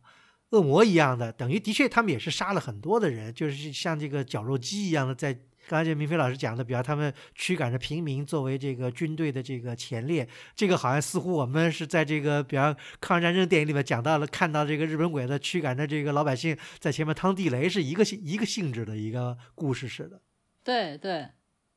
[0.53, 5.37] 恶魔一样的，等于的确他们也是杀了很多的人，就是像这个绞肉机一样的，在
[5.69, 20.21] 刚才明飞老师讲的，比方他们驱赶着平民作为这个军队的这个前列，这个好像似乎我们是在这个比方抗日战争电影里面讲到了，看到这个日本鬼子驱赶着这个老百姓在前面趟地雷，是一个性一个性质的一个故事似的。
[20.63, 21.29] 对对，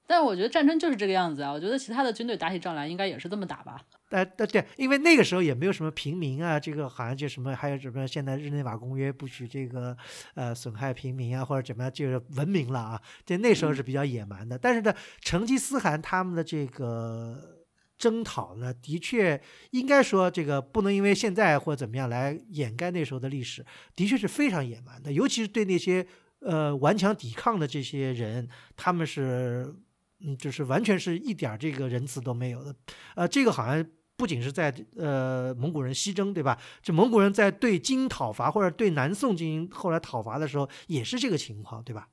[0.05, 3.79] 但我觉得战争就是这个样子啊，我觉得其他的军队打起仗来应该也是这么打吧。
[4.15, 9.95] 呃，对对，因为那个时候也没有什么平民啊，这个好像就什么，还有什么现在日内瓦公约不许这个
[10.36, 13.01] 呃损害平民啊，或者怎么样，就是文明了啊。
[13.25, 17.65] 在那时候是比较野蛮的，但是呢，成吉思汗他们的这个
[17.97, 23.65] 征讨呢，的确应该说这个不能因为现在或者怎么样来掩盖那时候的历史，
[23.97, 26.08] 的确是非常野蛮的，尤其是对那些
[26.39, 28.47] 呃顽强抵抗的这些人，
[28.78, 29.75] 他们是。
[30.21, 32.73] 嗯，就是完全是一点这个仁慈都没有的，
[33.15, 33.86] 呃，这个好像
[34.17, 36.58] 不仅是在呃蒙古人西征，对吧？
[36.82, 42.08] 这蒙古人在对金讨伐或者对南宋进行后来讨伐的时候，也是这个情况，对吧？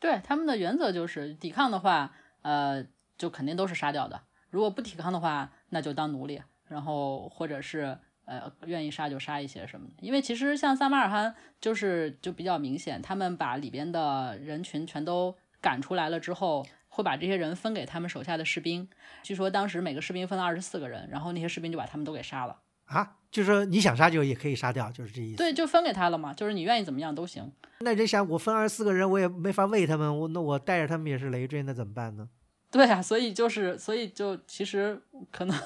[0.00, 2.12] 对，他们的原则就是抵抗的话，
[2.42, 2.84] 呃，
[3.16, 4.16] 就肯定都是杀掉的；
[4.50, 9.94] 如果不抵抗的话，那就当奴隶，然后或者是呃愿意杀就杀一些什么的。
[10.00, 16.66] 因为其实像撒马尔罕就是就比较明显，他们把里边的人群全都赶出来了之后。
[16.94, 18.88] 会把这些人分给他们手下的士兵，
[19.24, 23.16] 据说当时每个士兵分了二十四个人，然后那些士兵就把他们都给杀了啊！
[23.32, 25.36] 就是说你想杀就也可以杀掉，就是这意思。
[25.38, 27.50] 对，就分给他了嘛，就是你愿意怎么样都行。
[27.80, 32.28] 那人想我分二十四个人，我也没法喂他们，我那我带着他们也是累赘，那怎么办呢？
[32.74, 35.56] 对啊，所以就是，所以就其实可能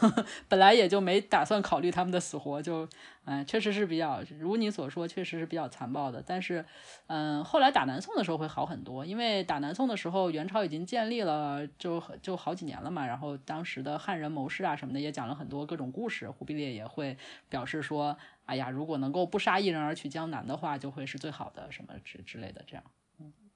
[0.46, 2.86] 本来也就没打算考虑他们的死活，就，
[3.24, 6.22] 嗯，确实是比较如你所说，确实是比较残暴的。
[6.26, 6.62] 但是，
[7.06, 13.06] 嗯，后来打南宋的时候会好很多，因为打南宋的时候元朝已经建立了，就就好几年了嘛。
[13.06, 17.16] 然后当时的汉人谋士啊什么的也讲了很多各种故事，忽必烈也会
[17.48, 22.84] 表示说，哎呀，如果能够不杀一人而取江南的话，就会是最好的什么之之类的这样。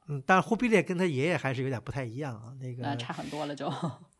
[0.08, 3.72] 嗯，但是忽必烈跟他爷爷还是有点不太一样啊，那个差很多了就。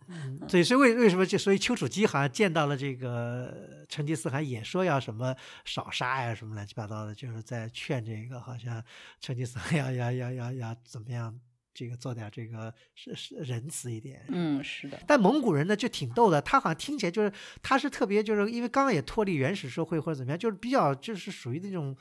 [0.09, 8.83] 嗯，对，所以为为什么就所以丘处机好像见到了这个成吉思汗，也说要什么少杀呀，什么乱七八糟的，就是在劝这个好像
[9.21, 11.38] 成吉思汗要要要要要怎么样，
[11.73, 14.25] 这个做点这个是是仁慈一点。
[14.29, 14.99] 嗯，是的。
[15.07, 21.97] 但蒙古人呢就挺逗的，他好像听起来就是他是特别就是因为刚刚也脱离原始社会或者怎么样，就是比较就是属于那种。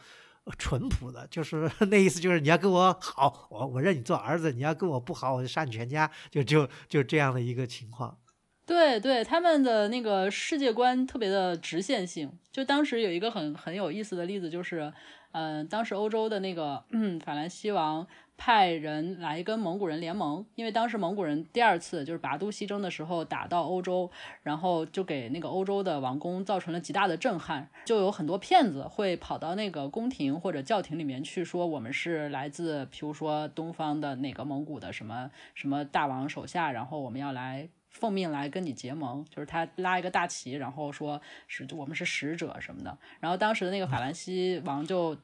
[0.57, 8.17] 淳朴的，就是 那意思，就是你要跟我好，我我认你做儿子；你要跟我不好，我就杀你全家，就就就这样的一个情况。
[8.65, 12.31] 对对，他们的那个世界观特别的直线性。
[12.51, 14.91] 就当时有一个很很有意思的例子，就是，
[15.31, 16.83] 嗯，当时欧洲的那个
[17.25, 18.07] 法兰西王。
[18.43, 24.09] 派人来跟蒙古人联盟，因为当时蒙古人第二次就是拔都西征的时候打到欧洲，
[24.41, 45.15] 然后就给那个欧洲的王宫造成了极大的震撼，就有很多骗子会跑到那个宫廷或者教廷里面去说我们是来自，譬如说东方的哪个蒙古的什么什么大王手下，然后我们要来奉命来跟你结盟，就是他拉一个大旗，然后说是我们是使者什么的，然后当时的那个法兰西王就。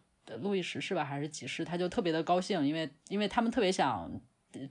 [0.42, 4.12] 路易十世吧，还是几世，他就特别的高兴，因为因为他们特别想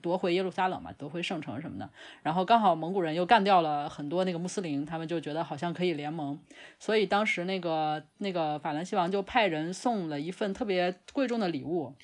[0.00, 1.88] 夺回耶路撒冷嘛，夺回圣城什么的。
[2.22, 6.38] 然后刚好蒙古人又干掉了很多那个穆斯林，他们就觉得好像可以联盟，
[6.78, 11.94] 所以当时那个那个法兰西王就派人送了一份特别贵重的礼物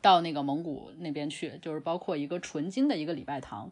[0.00, 3.70] 到那个蒙古那边去，就是包括一个纯金的一个礼拜堂，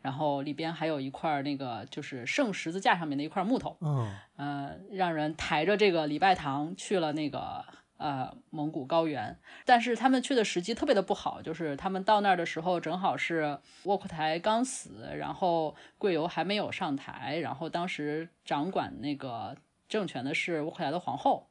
[0.00, 7.64] 然后里边还有一块那个就是圣十字架上面的一块木头，嗯，呃，让人抬着这个礼拜堂去了那个。
[8.02, 19.56] 呃，蒙古高原，但是他们去的时机特别的不好，就是他们到那儿的时候，正好是窝阔台刚死，然后贵由还没有上台，然后当时掌管那个
[19.88, 21.46] 政权的是窝阔台的皇后，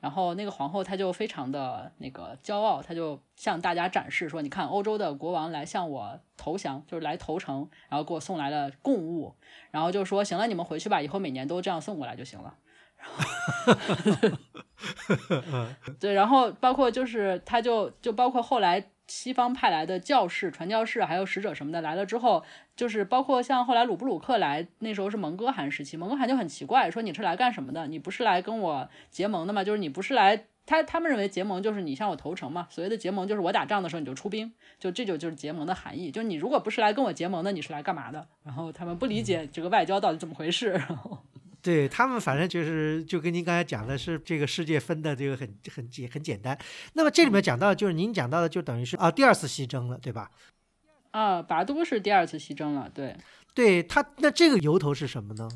[0.00, 9.34] 然后那个皇后她就非常的那个骄傲，她就向大家展示说，你看欧洲的国王来向我投降，就是来投诚，然后给我送来了贡物，
[9.70, 12.54] 然后就说，行了，你们回去吧，以后每年都这样送过来就行了。
[15.98, 22.44] 对，然后包括就是，他就就包括后来西方派来的教士、传教士，还有使者什么的来了之后，
[22.76, 27.86] 就是包括像后来鲁布鲁克来，那时候是蒙哥汗时期，蒙哥汗就很奇怪，说你是来干什么的？
[27.88, 29.64] 你不是来跟我结盟的吗？
[29.64, 32.66] 就是你不是来，他他们认为结盟就是你向我投诚嘛。
[32.70, 36.10] 所谓的结盟就是我打仗的时候你就出兵，就这就就是结盟的含义。
[36.10, 38.26] 就你如果不是来跟我结盟的，你是来干嘛的？
[38.44, 41.18] 然后他们不理解这个外交到底怎么回事，然后。
[41.62, 46.58] 对他们，反正就是就跟您刚才讲的是这个世界分的这个很很简很简单。
[46.94, 50.30] 那么这里面讲到就是您讲到的，就等于是啊第二次西征了，对吧？
[51.10, 53.16] 啊，拔都是第二次西征了，对。
[53.52, 55.48] 对他，那这个由头是什么呢？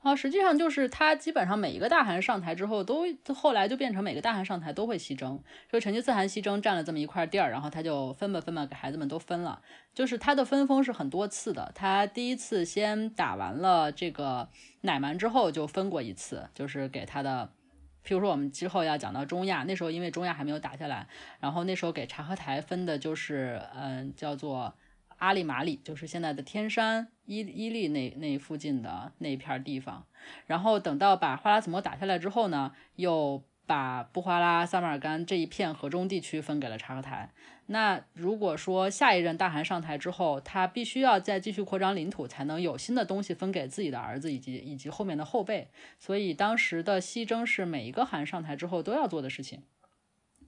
[0.00, 5.42] 啊，实际上就是他基本上每一个大汗上台之后，都后来就变成每个大汗上台都会西征。
[5.70, 9.60] 就成吉思汗西征占了这么一块地儿，然后他就分吧分吧给孩子们都分了。
[9.92, 14.48] 就是他的分封是很多次的，他第一次先打完了这个
[14.82, 17.50] 乃蛮之后就分过一次，就是给他的，
[18.06, 21.08] 譬如说我们之后要讲到中亚，那时候因为中亚还没有打下来，
[21.40, 24.72] 然后那时候给察合台分的就是嗯叫做。
[25.18, 30.06] 阿里马里就是现在的天山伊伊利那那附近的那一片地方，
[30.46, 37.30] 然后等到把花剌子模打下来之后呢，又把布哈拉、撒马尔干这一片河中地区分给了察合台。
[37.66, 45.68] 那如果说下一任大汗上台之后，他必须要再继续扩张领土，才能有新的东西分给自己的儿子以及以及后面的后辈。
[45.98, 49.64] 所以当时的西征是每一个汗上台之后都要做的事情。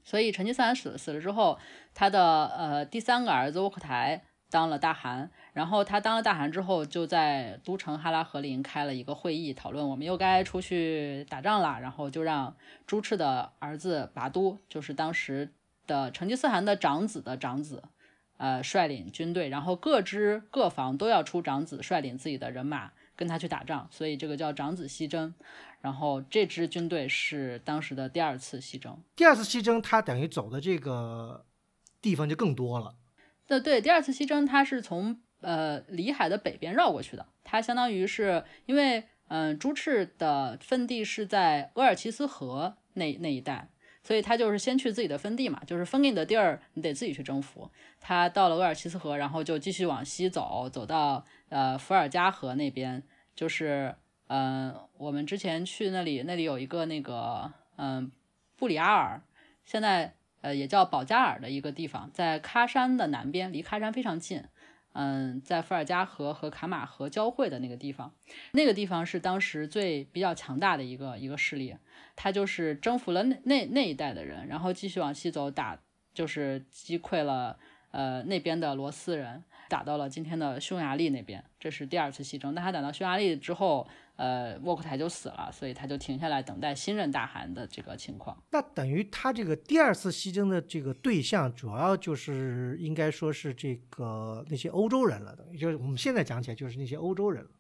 [0.02, 1.58] 所以成吉思汗死死了之后，
[1.92, 4.22] 他的呃第三个儿子窝阔台。
[4.50, 11.78] 当了大汗，然后他当了大汗之后，就在都城哈拉和林开了一个会议，讨论我们又该出去打仗了。
[11.80, 15.52] 然后就让朱赤的儿子拔都，就是当时
[15.86, 17.82] 的成吉思汗的长子的长子，
[18.38, 25.32] 呃，率领军队，然后各支各房都要出长子率领自己的人马跟他去打仗，所以这个叫长子西征。
[25.80, 29.02] 然后这支军队是当时的第二次西征。
[29.16, 31.46] 第二次西征，他等于走的这个
[32.02, 32.96] 地方就更多了。
[33.50, 37.26] 那对，第二次西征，它是从呃里海的北边绕过去的。
[37.42, 43.68] 它相当于是因为嗯朱赤的分地是在鄂尔齐斯河那那一带，
[44.04, 47.68] 所以他就是先去自己的分地嘛，就是分给你的地儿，你得自己去征服。
[48.00, 53.02] 他到了鄂尔齐斯河，然后就继续往西走，走到呃伏尔加河那边，
[53.34, 53.96] 就是
[54.28, 58.12] 嗯、我们之前去那里，那里有一个那个嗯、
[58.56, 59.20] 布里阿尔，
[59.64, 64.44] 现在呃也叫保加尔的一个地方，在喀山的南边，离喀山非常近。
[64.92, 68.12] 嗯，在伏尔加河和卡马河交汇的那个地方，
[68.54, 71.76] 那个地方是当时最比较强大的一个一个势力，
[72.16, 75.78] 他就是征服了那那那一带的人，然后继续往西走打，
[76.12, 77.56] 就是击溃了
[77.92, 82.52] 呃那边的罗斯人，打到了今天的匈牙利那边，这是第二次西征。
[82.52, 83.86] 但他打到匈牙利之后，
[84.20, 88.36] 呃，沃克台就死了，所以他就停下来等待新任大汗的这个情况。
[88.50, 97.50] 那等于他这个第二次西征的这个对象，主要就是应该说是这个那些欧洲人了，等于就是我们现在讲起来就是那些欧洲人了。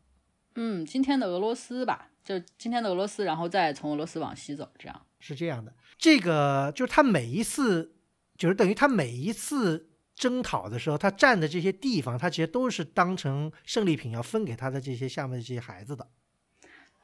[0.56, 5.06] 嗯，今天的俄罗斯吧，就今天的俄罗斯，然后再从俄罗斯往西走，这样。
[5.18, 7.94] 是这样的，这个就是他每一次，
[8.36, 16.06] 就是等于他每一次征讨的时候，他占的这些地方，他其实都是当成胜利品要分给他的这些下面的这些孩子的。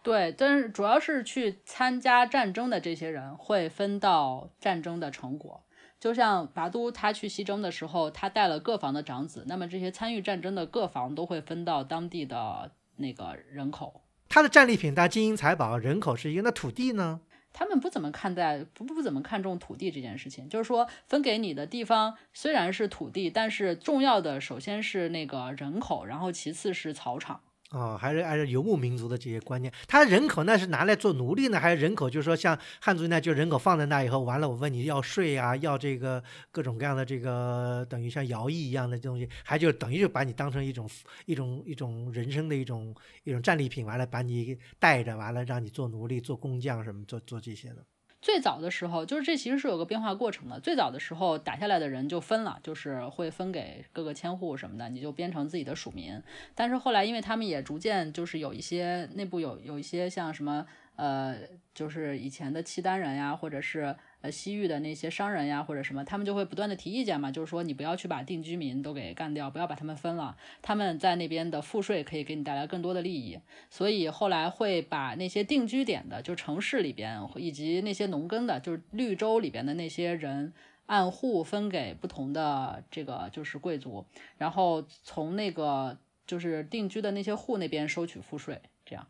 [0.07, 5.65] 对，但是主要是去参加战争的这些人会分到战争的成果。
[5.99, 14.05] 就像拔都他去西征的时候，他带了各房的长子，那么这些参与战争的各房都会分到当地的那个人口。
[14.29, 17.23] 他的战利品，他金银财宝、人口是一个，那土地呢？
[17.53, 27.41] 他们不怎么看待不不怎么看重土地这件事情，就是说分给你的地方虽然是土地，但是重要的首先是那个人口，然后其次是草场。
[27.73, 40.89] 哦，还是按照游牧民族的这些观念，他人口那是拿来做奴隶呢，还是人口就是说像汉族那就人口放在那以后，完了我问你要税啊，要这个各种各样的这个等于像徭役一样的东西，还就等于就把你当成一种
[41.25, 47.85] 一种一种人生的一种一种战利品，完了把你带着，完了让你做奴隶、做工匠什么做做这些的。
[48.27, 50.59] 最早的时候，就是这其实是有个变化过程的。
[50.59, 56.21] 最早的时候，打下来的人就分了，就是会分给各个千户什么的，你就编成自己的属民。
[56.53, 61.37] 但是后来，因为他们也逐渐就是有一些内部有有一些像什么呃，
[61.73, 63.95] 就是以前的契丹人呀，或者是
[64.31, 73.39] 西域的那些商人呀，或者什么，他们就会不断的提意见嘛，就是说你不要去把定居民都给干掉，不要把他们分了，他们在那边的赋税可以给你带来更多的利益。
[73.71, 80.53] 所以后来会把那些定居点的，就城市里边以及那些农耕的，就是绿洲里边的那些人，
[80.87, 84.07] 按户分给不同的这个就是贵族，
[84.39, 89.07] 然后从那个就是定居的那些户那边收取赋税，这样。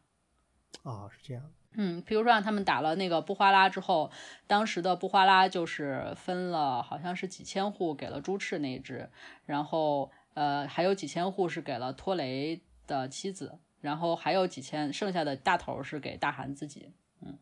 [0.82, 1.42] 哦，是这样。
[1.78, 4.10] 嗯，比如说让他们打了那个布花拉之后，
[4.46, 9.10] 当时的布花拉就是分了好像是几千户给了朱赤那一支，
[9.44, 16.92] 然后呃还有几千户是给了托雷的妻子，然后还有几千剩下的大头是给大汗自己。
[17.20, 17.38] 嗯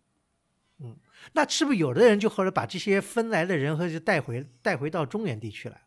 [0.80, 0.96] 嗯
[1.34, 5.80] 那是不是有的人就或者把这些分来的人和就带回带回到中原地区来了？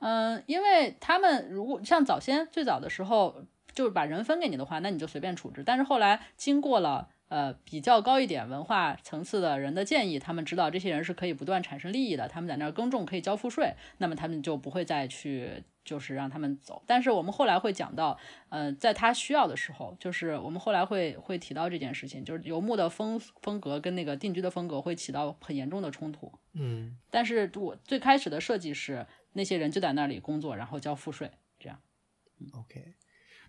[0.00, 5.62] 嗯，因为他们如果像早先最早的时候，就是把人分给你的话，那你就随便处置。
[5.64, 16.84] 但是后来经过了呃比较高一点文化层次的人的建议，他们知道这些人是可以不断产生利益的，他们在那儿耕种可以交赋税，那么他们就不会再去就是让他们走。
[16.86, 18.16] 但是我们后来会讲到，
[18.50, 26.30] 呃，在他需要的时候，就是我们后来会会提到这件事情，就是游牧的风风格跟那个定居的风格会起到很严重的冲突。
[26.52, 31.80] 嗯，但是我最开始的设计是那些人就在那里工作，然后交赋税，这样。
[32.52, 32.94] OK，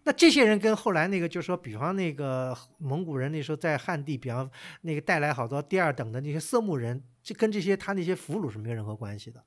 [0.06, 4.50] 那这些人跟后来那个，就是说，比方那个蒙古人那时候在汉地，比方
[4.82, 9.44] 那个带来好多第二等的那些色目人，这跟这些他那些俘虏是没有任何关系的。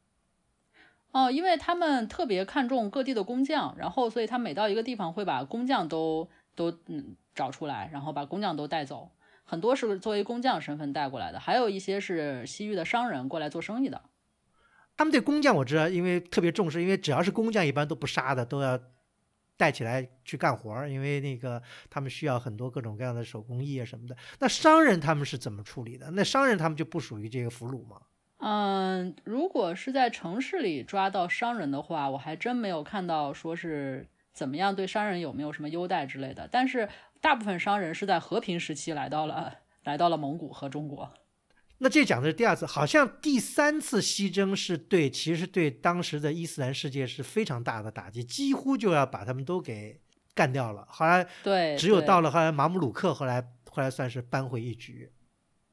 [1.12, 9.12] 哦，因为他们特别看重各地的工匠，然后所以他每到一个地方会把工匠都都嗯找出来，然后把工匠都带走。
[9.44, 14.02] 很多是作为工匠身份带过来的，还有一些是西域的商人过来做生意的。
[14.96, 18.78] 他们对工匠我知道，因为特别重视，因为只要是工匠，一般都不杀的，都要
[19.58, 24.16] 带起来去干活儿，因为那个他们需要很多各种各样的手工艺啊什么的。
[24.38, 26.10] 那商人他们是怎么处理的？
[26.12, 28.00] 那商人他们就不属于这个俘虏吗？
[28.38, 36.48] 嗯，如果是在城市里抓到商人的话，我还真没有看到说是怎么样对商人有没有什么优待之类的。
[36.50, 36.88] 但是
[37.20, 41.12] 大部分商人是在和平时期来到了来到了蒙古和中国。
[41.78, 50.00] 那这讲的是第二次，好像第三次西征是对，其实对当时的伊斯兰世界是非常大的打击，几乎就要把他们都给
[50.34, 50.84] 干掉了。
[50.90, 55.10] 后来对，只有到了后来马姆鲁克，后来后来算是扳回一局。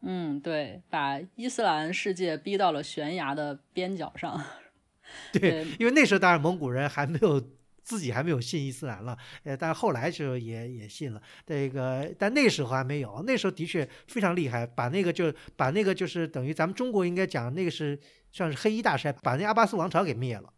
[0.03, 4.43] 嗯，对，把伊斯兰世界逼到了悬崖的边角上。
[5.34, 7.41] 对，对因为那时候当然蒙古人还没有
[7.86, 11.21] 自己还没有信伊斯兰了，呃，但后来就也也信了。
[11.45, 17.99] 这个，但那时候还没有，那时候的确非常厉害，把那个就把那个就是等于咱们中国应该讲那个是
[18.31, 20.51] 算是黑衣大帅，把那阿巴斯王朝给灭了。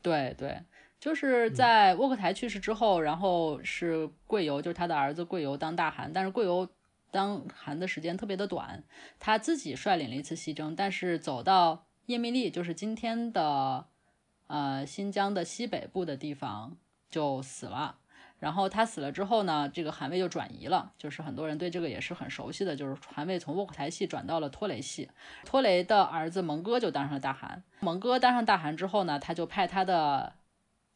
[0.00, 0.62] 对对，
[0.98, 6.66] 就是在沃克台去世之后，然后是贵由，就是他的儿子贵由当大汗，但是贵由
[7.10, 8.82] 当汗的时间特别的短，
[9.20, 13.91] 他自己率领了一次西征，但是走到叶密利，就是今天的。
[14.52, 16.76] 呃，新疆的西北部的地方
[17.08, 17.96] 就死了，
[18.38, 25.08] 然后他死了之后呢，这个汗位就转移了，就是很多人对这个也是很熟悉的，就是汗位从沃克台系转到了托雷系，
[25.46, 27.62] 托雷的儿子蒙哥就当上了大汗。
[27.80, 30.34] 蒙哥当上大汗之后呢，他就派他的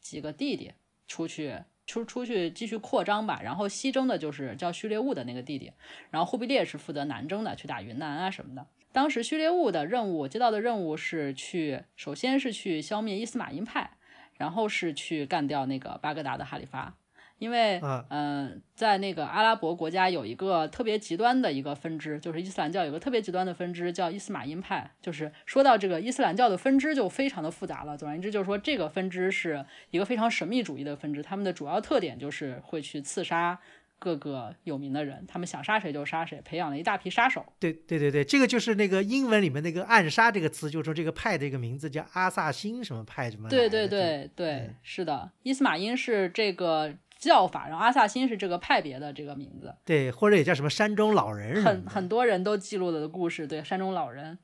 [0.03, 0.75] 几个弟弟
[1.09, 5.73] 出去出出去继续扩张吧，然后西征的就是叫序列兀的那个弟弟，
[6.11, 8.67] 然后忽必烈是负责南征的，去打云南啊什么的。
[8.97, 13.91] 当时序列物的任务接到的任务是去，首先是去消灭伊斯马因派，
[14.39, 16.95] 然后是去干掉那个巴格达的哈里发，
[17.37, 17.79] 因为
[18.09, 24.91] 嗯，在那个阿拉伯国家有一个特别极端的一个分支，就是伊斯兰教有个特别极端的分支叫伊斯马因派。
[25.03, 27.99] 就是说到这个伊斯兰教的分支就非常的复杂了。
[27.99, 33.61] 总而言之，就是说这个分支是一个非常神秘主义的分支，他们的主要特点就是会去刺杀。
[33.99, 37.45] 各个有名的人，他们想杀谁就杀谁，培养了一大批杀手。
[37.59, 43.49] 对对对对，这个就是那个英文里面那个暗杀这个词，就是说这个派的一个名字叫阿萨辛什么派什么。
[43.49, 49.75] 对对对对，是的，伊斯玛因是这个叫法，然后阿萨辛是这个派别的这个名字。
[49.85, 51.65] 对，或者也叫什么山中老人。
[51.65, 54.39] 很很多人都记录了的故事，对山中老人。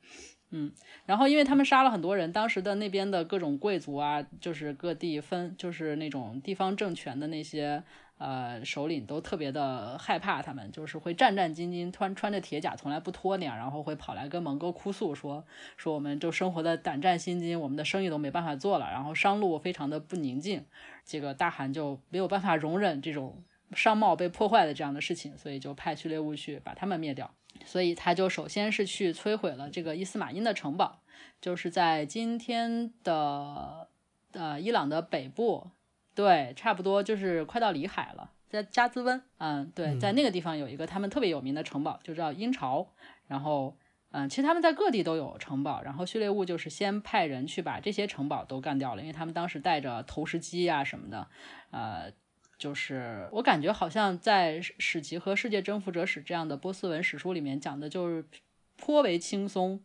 [0.55, 0.73] 嗯，
[1.07, 7.83] 然后因为他们杀了很多人，当时的那边的各种贵族啊，就是各地分，就是那种地方政权的那些。
[8.25, 15.45] 呃，首领都特别的害怕，他们就是会战战兢兢，穿穿着铁甲，从来不脱那样，然后会跑来跟蒙哥哭诉，说
[15.77, 20.65] 说我们就生活的胆战心惊，我们的生意都没办法做了，然后商路非常的不宁静。
[21.05, 23.43] 这个大汗就没有办法容忍这种
[23.73, 27.29] 商贸被破坏的这样的事情，所以就派序列兀去把他们灭掉。
[27.65, 31.01] 所以他就首先是去摧毁了这个伊斯玛因的城堡，
[31.41, 33.89] 就是在今天的
[34.31, 35.73] 呃伊朗的北部。
[36.15, 42.87] 对，差不多就是快到里海了，在加兹温，嗯，对，在那个地方有一个他们特别有名的城堡，就叫鹰巢。
[43.27, 43.77] 然后，
[44.11, 45.83] 嗯，其实他们在各地都有城堡。
[45.83, 51.29] 然后序列物就是先派人去把这些城堡都干掉了，因为他们当时带着投石机啊什么的，
[51.71, 52.13] 呃，
[52.59, 58.25] 就是我感觉好像在《史籍》和《世界征服者史》这样的波斯文史书里面讲的就是。
[58.85, 59.79] 颇为轻松，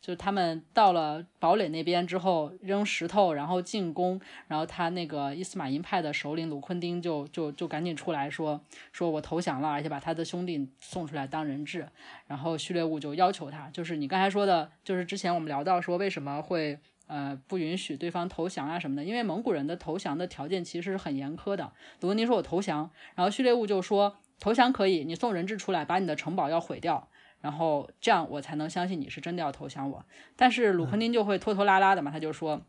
[0.00, 8.60] 就是他们到了堡垒那边之后扔石头，然后进攻，然后他那个伊斯玛因派的首领鲁昆丁就就就赶紧出来说
[8.92, 11.88] 说我投降了，而且把他的兄弟送出来当人质。
[12.28, 16.78] 然后序列兀就要求他，就是你刚才说的，就是之前我们聊到说为什么会
[17.08, 21.72] 呃不允许对方投降啊什么的，因为蒙古人的投降的条件其实是很严苛的。
[22.00, 27.08] 鲁昆丁说我投降，然后序列兀就说投降可以，你送人质出来，把你的城堡要毁掉。
[27.44, 30.02] 然后这样我才能相信你是真的要投降我，
[30.34, 32.62] 但是鲁昆丁就会拖拖拉拉的嘛，他就说。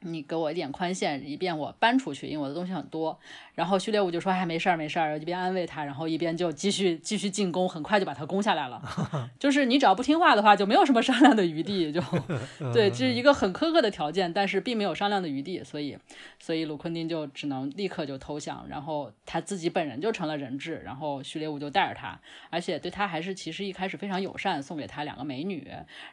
[0.00, 3.18] 你给我一点宽限，以便我搬出去，因为我的东西很多。
[3.56, 8.80] 然后序列五就说：“哎，没事儿，没事儿。”一边安慰他，然后一边就继续继续进攻，很快就把他攻下来了。
[9.40, 11.90] 就是你只要不听话的话，就没有什么商量的余地。
[11.90, 12.00] 就
[12.72, 15.98] 对，这是一个很苛刻的条件，但是并没有商量的余地，所以
[16.38, 25.66] 所以鲁昆丁就只能立刻就投降，然后他自己本人就成了人质，然后序列五就带着他，而且对他还是其实一开始非常友善，送给他两个美女，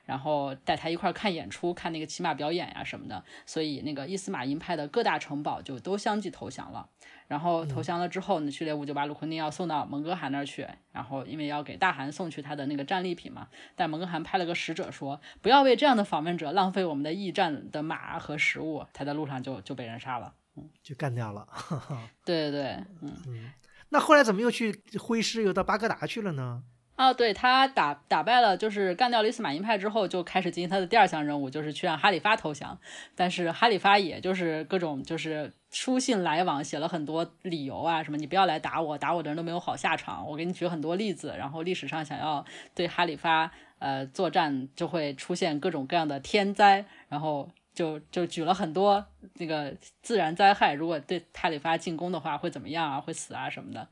[0.05, 3.73] 然后带他一块看演出，看那个骑马表演呀什么的，所以。
[3.83, 6.87] 那个伊斯马因派的各大城堡就都相继投降了，
[7.33, 21.47] 然后投降了之后呢，序列五就把鲁昆丁要送到蒙哥汗那儿去，然后因为要给大汗送去他的那个战利品嘛，但蒙哥汗派了个使者说，不要为这样的访问者浪费我们的驿站的马和食物，他在路上就就被人杀了，嗯，就干掉了。
[22.23, 22.65] 对对对，
[23.01, 23.11] 嗯。
[23.25, 23.51] 嗯，
[23.89, 26.61] 那后来怎么又去挥师又到巴格达去了呢？
[26.95, 32.77] 哦，对他打打败了，就是干掉了伊斯玛因派之后，就开始进行他的第二项任务，就是去让哈里发投降。
[33.15, 40.29] 但是哈里发也就是各种就是书信来往，写了很多理由啊，什么你不要来打我，打我的人都没有好下场。
[40.29, 47.49] 我给你举很多例子，然后历史上想要对哈里发呃作战，就会出现各种各样的天灾，然后。
[47.73, 49.03] 就就举了很多
[49.39, 49.73] 那个
[50.03, 53.01] 自然灾害，如果对哈里发进攻的话会怎么样啊？
[53.01, 53.87] 会死啊什么的。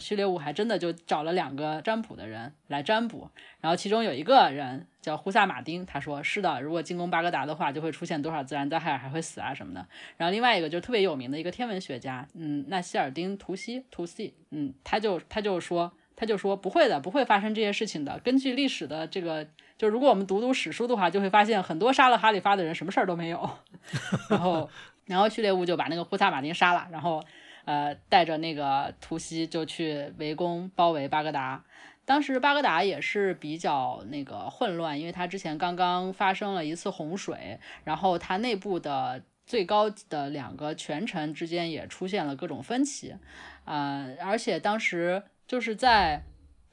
[0.00, 3.28] 序列兀还真的就找了两个占卜的人来占卜，
[3.60, 9.86] 然后其中有一个人叫胡萨马丁，他说是的，如果进攻巴格达的话，就会出现多少自然灾害，还会死啊什么的。
[10.16, 18.18] 然后另外一个就特别有名的一个天文学家，嗯，纳希尔丁图西图西，嗯，他就他就说他就说不会的，不会发生这些事情的。
[18.20, 19.46] 根据历史的这个。
[19.78, 23.50] 就如果我们读读史书的话，就会发现很多杀了哈里发的人什么事儿都没有。
[24.30, 24.70] 然后，
[25.06, 27.24] 然后序列物就把那个呼萨马丁杀了，然后
[27.64, 31.64] 呃带着那个图西就去围攻包围巴格达。
[32.04, 43.14] 当时巴格达也是比较那个混乱，因为他之前刚刚发生了一次洪水，然后他内部的最高的两个权臣之间也出现了各种分歧，
[43.64, 46.22] 啊，而且当时就是在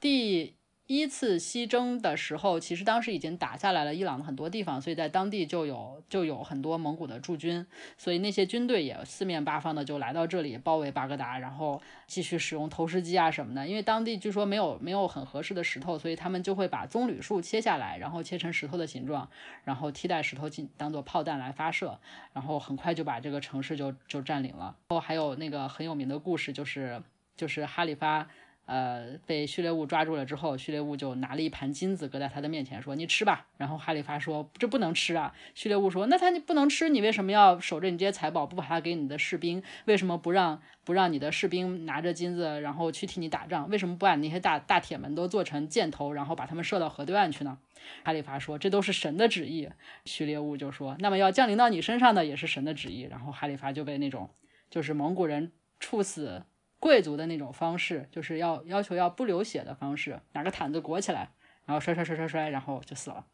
[0.00, 0.56] 第。
[0.98, 7.64] 一次西征的时候，其实当时已经打下来了伊朗的很多地方，所以在当地就有就有很多蒙古的驻军，
[7.96, 13.68] 所以那些军队也四面八方的就来到这里包围巴格达，然后继续使用投石机啊什么的。
[13.68, 19.30] 因为当地据说没有没有很合适的石头，所以他们就会把棕榈树切下来，然后切成石头的形状，
[19.62, 21.96] 然后替代石头进当做炮弹来发射，
[22.32, 24.74] 然后很快就把这个城市就就占领了。
[24.88, 27.00] 然后还有那个很有名的故事，就是
[27.36, 28.26] 就是哈里发。
[28.70, 39.60] 呃，被序列物抓住了之后，序列物就拿了一盘金子搁在他的面前，说：“你吃吧。”然后哈里发说：“这不能吃啊。”序列物说：“那他你不能吃，你为什么要守着你这些财宝，不把它给你的士兵？
[39.86, 43.68] 为什么不让不让你的士兵拿着金子，然后去替你打仗？
[43.68, 47.58] 为什么不把那些大大铁门都做成箭头，然后把他们射到河对岸去呢？”
[48.04, 49.68] 哈里发说：“这都是神的旨意。”
[50.06, 54.30] 序列物就说：“那么要降临到你身上的也是神的旨意。”然后哈里发就被那种
[54.70, 55.50] 就是蒙古人
[55.80, 56.44] 处死。
[56.80, 61.30] 贵族的那种方式，就是要要求要不流血的方式，拿个毯子裹起来，
[61.66, 63.26] 然后摔摔摔摔摔，然后就死了。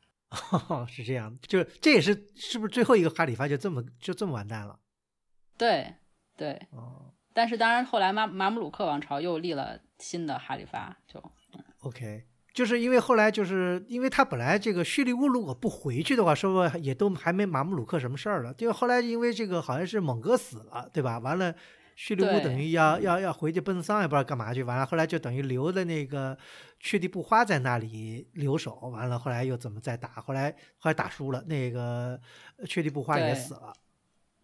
[0.89, 4.79] 是这样，就这也是是不是最后一个哈里发就这么就这么完蛋了？
[5.57, 5.95] 对
[6.37, 6.61] 对。
[6.73, 7.15] 哦。
[7.33, 11.23] 但是当然，后来马马姆鲁克王朝又立了新的哈里发，就
[11.81, 18.53] OK，就是因为后来就是因为他本来这个叙利乌如果不回去的话，说不也都还没马姆鲁克什么事儿了。
[18.55, 21.19] 就后来因为这个好像是蒙哥死了，对吧？
[21.21, 21.55] 完了。
[21.97, 24.63] 叙利乌等于要要要回去奔丧，也不知道干嘛去。
[24.63, 26.37] 完了，后来就等于留的那个
[26.79, 28.75] 去地布花在那里留守。
[28.93, 30.21] 完了，后来又怎么再打？
[30.21, 32.21] 后来后来打输了，那个
[32.67, 33.73] 去地布花也死了。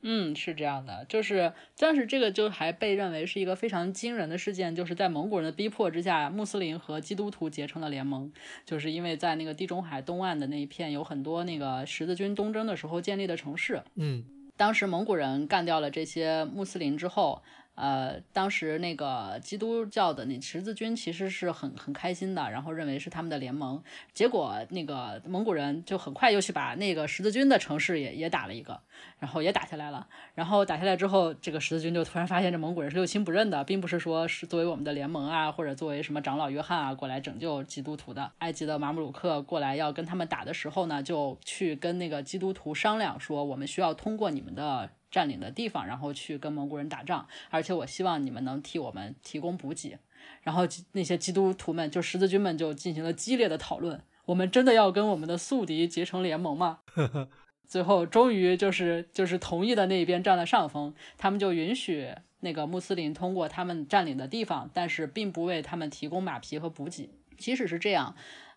[0.00, 8.32] 嗯，是这样的，就是但是这个就还被认为是一个非常惊人的事件，就是在蒙古人的逼迫之下，穆斯林和基督徒结成了联盟，
[8.64, 13.82] 就是因为在那个地中海东岸的那一片有很多那个十字军东征的时候建立的城市。
[13.96, 14.24] 嗯。
[14.62, 17.42] 当时蒙古人干掉了这些穆斯林之后。
[17.74, 23.82] 呃，当时那个基督教的那十字军其实是很很开心的，然后认为是他们的联盟。
[24.12, 28.78] 结果那个蒙古人就很快又去把那个十字军的城市也也打了一个，
[29.18, 30.06] 然后也打下来了。
[30.34, 38.30] 然后打下来之后，这个十字军就突然发现这蒙古人是六亲不认的，并不是说是作为我们的联盟啊，或者作为什么长老约翰啊过来拯救基督徒的。
[38.40, 44.90] 埃及的马姆鲁克过来要跟他们打的时候呢，就去跟那个基督徒商量说，我们需要通过你们的。
[45.12, 49.98] 占领的地方，然后去跟蒙古人打仗，而且我希望你们能替我们提供补给。
[50.42, 56.78] 然后那些基督徒们，就十字军们，就进行了激烈的讨论：我们真的要跟我们的宿敌结成联盟吗？
[57.68, 67.10] 最后终于就是就是同意的那一边占了上风，他们就允许那个穆斯林通过他们占领的地方，但是并不为他们提供马匹和补给。
[67.36, 68.14] 即使是这样，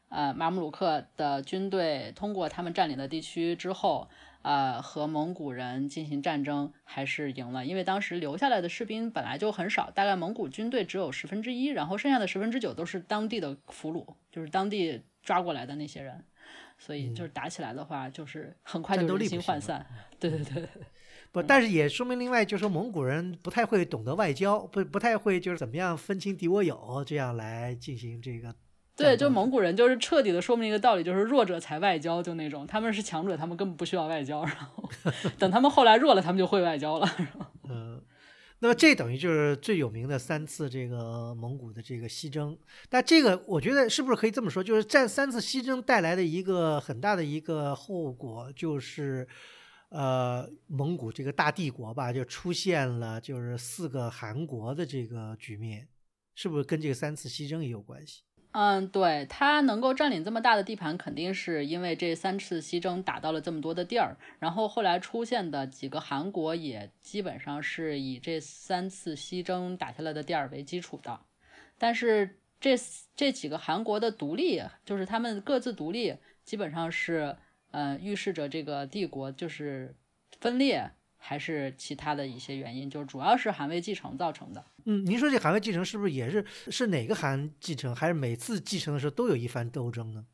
[0.10, 4.08] 呃，马姆鲁克的军队通过他们占领的地区之后。
[4.46, 16.24] 呃，和蒙古人进行战争还是赢了，因为当时留下来的士兵本来就很少，大概蒙古军队只有十分之一，然后剩下的十分之九都是当地的俘虏，就是当地抓过来的那些人，
[16.78, 19.84] 所以就是打起来的话，就是很快就人心涣散。
[20.20, 20.70] 对 对对，
[21.34, 28.54] 不，但是也说明另外就是说蒙古人不太会懂得外交，不不太会就是怎么样分清敌我友，这样来进行这个。
[28.96, 34.90] 对，就蒙古人就是彻底的说明一个道理，就是弱者才外交，就那种他们是强者，他们根本不需要外交，然后
[35.38, 37.08] 等他们后来弱了，他们就会外交了。
[37.64, 38.02] 嗯，
[38.60, 42.58] 那么这等于就是最有名的三次这个蒙古的这个西征。
[42.88, 49.28] 但这个我觉得是不是可以这么说，就是战三次西征带来的一个很大的一个后果，就是
[49.90, 55.86] 呃蒙古这个大帝国吧，就出现了就是四个汗国的这个局面，
[56.34, 58.22] 是不是跟这个三次西征也有关系？
[58.58, 64.16] 嗯，对他能够占领这么大的地盘，肯定是因为这三次西征打到了这么多的地儿。
[64.40, 71.20] 然后后来出现的几个韩国也基本上是以这三次西征打下来的地儿为基础的。
[71.78, 72.78] 但是这
[73.14, 77.36] 这几个韩国的独立，就是他们各自独立，基本上是
[77.72, 79.94] 呃预示着这个帝国就是
[80.40, 80.92] 分裂。
[81.28, 84.64] 还是其他的一些原因，就是主要是韩位继承造成的。
[84.86, 90.28] 嗯，您说这韩位继承是不是也是是哪个韩继承，还是每次继承的时候都有一番斗争呢？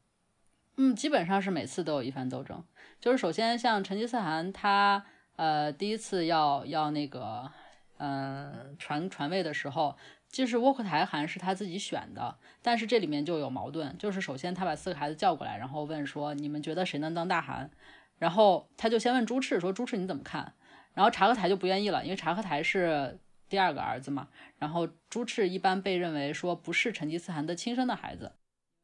[0.75, 2.61] 嗯，基本上是每次都有一番斗争。
[2.99, 5.05] 就是首先像成吉思汗，他
[5.37, 7.49] 呃第一次要要那个
[7.97, 9.97] 嗯传传位的时候，
[10.29, 13.97] 就是窝阔台汗是他自己选的，但是这里面就有矛盾。
[13.97, 17.71] 就是首先他把四个孩子叫过来，然后问说你们觉得谁能当大汗？
[18.17, 20.53] 然后他就先问朱赤说朱赤你怎么看？
[20.93, 24.27] 然后察合台就不愿意了，因为察合台是第二个儿子嘛。
[24.57, 28.31] 然后朱赤一般被认为说不是成吉思汗的亲生的孩子。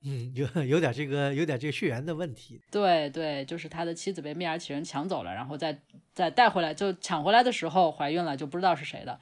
[0.05, 2.61] 嗯，有有点这个有点这个血缘的问题。
[2.71, 5.75] 对对，就是他的妻子被蔑尔乞人抢走了，然后再
[6.13, 9.19] 再带回来，就抢回来的时候怀孕了，就不知道是谁的。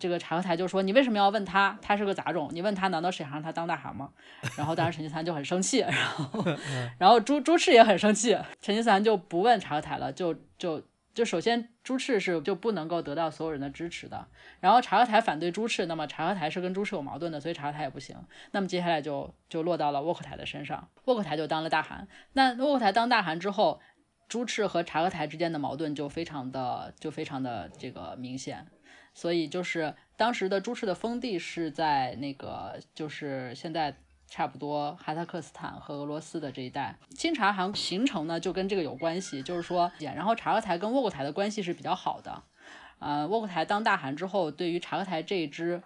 [0.00, 1.78] 这个察合台就说：“你为什么要问他？
[1.80, 4.10] 他是个杂种，你问他难道是想让他当大汗吗？”
[4.58, 6.44] 然后当时成吉思汗就很生气，然后
[6.98, 10.82] 然后朱朱赤也很生气，成吉思汗就不问察合台了，就就。
[11.16, 14.28] 就首先朱赤是就不能够得到所有人的支持的，
[14.60, 18.14] 然后察合台反对朱赤，那么察合台是跟朱赤有矛盾的，所以察合台也不行。
[18.50, 22.06] 那么接下来就就落到了窝阔台的身上，窝阔台就当了大汗。
[22.34, 23.80] 那窝阔台当大汗之后，
[24.28, 28.66] 朱赤和察合台之间的矛盾就非常的就非常的这个明显，
[29.14, 33.96] 所以就是当时的朱赤的封地是在那个就是现在。
[34.28, 39.42] 差不多，哈萨克斯坦和俄罗斯的这一带，清察汗形成呢，就跟这个有关系。
[39.42, 42.42] 就是说，然后察合台跟窝阔台的关系是比较好的。
[42.98, 45.82] 呃，窝阔台当大汗之后，对于察合台这一支，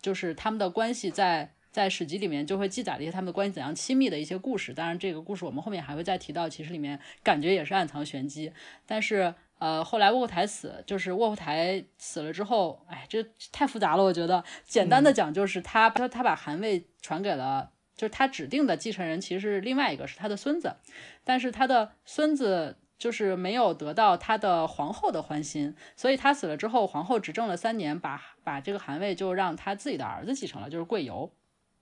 [0.00, 4.74] 就是他们的关系，在在史籍里面就会记载了一些他们的关系怎样亲密的一些故事。
[4.74, 8.52] 当然，这个故事我们后面还会再提到，其实里面感觉也是暗藏玄机。
[8.86, 17.70] 但是，呃，后来卧虎台死，就是卧虎台死了之后，哎，这太复杂了，我觉得简单的讲就是他他他把韩魏传给了。
[17.94, 20.74] 就是他指定的继承人其实是另外一个，是他的孙子，
[21.22, 31.30] 但是他的孙子就是没有得到他的皇后的欢心，所以他死了之后，皇后执政了三年，把把这个韩魏就让他自己的儿子继承了，就是贵由。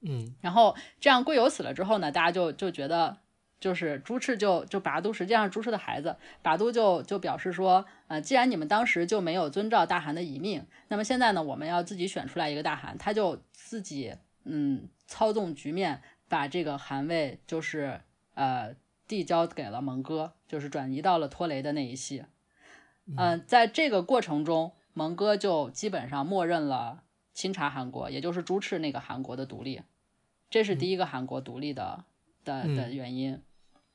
[0.02, 3.16] 嗯，然后这样贵由死了之后呢，大家就就觉得，
[3.60, 14.16] 就是朱赤就就拔都实际上是朱赤的孩子，拔都就就表示说，呃，既然你们当时就没有遵照大汗的遗命，那么现在呢，我们要自己选出来一个大汗，他就自己。
[14.44, 18.00] 嗯，操纵局面，把这个汗位就是
[18.32, 18.74] 呃
[19.06, 22.24] 递交给了蒙哥，就是转移到了托雷的那一系。
[23.18, 27.02] 嗯，在这个过程中，蒙哥就基本上默认了
[27.34, 29.82] 清察汗国，也就是朱赤那个韩国的独立。
[30.48, 32.04] 这是第一个韩国独立的
[32.42, 33.42] 的的原因。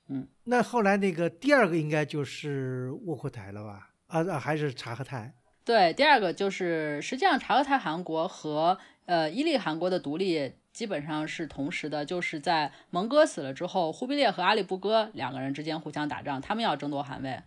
[0.08, 3.90] 嗯，那后来那个第二个应该就是窝阔台了吧？
[4.08, 5.34] 啊，还是察合台？
[5.64, 8.78] 对，第二个就是实际上察合台汗国和。
[9.08, 17.40] 呃，伊利汗国的独立基本上是同时的，就是在蒙哥死了之后，忽必烈和阿里不哥两个人之间互相打仗，他们要争夺汗位。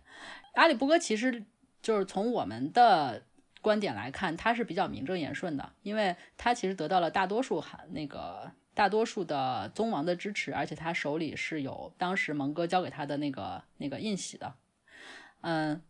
[0.53, 1.43] 阿里不哥其实
[1.81, 3.23] 就是从我们的
[3.59, 8.49] 观点来看，他是比较名正言顺的，因为他其实得到了大多数汗那个
[8.79, 14.53] 大多数的宗王的支持，而且他手里是有当时蒙哥交给他的那个那个印玺的，
[15.41, 15.81] 嗯，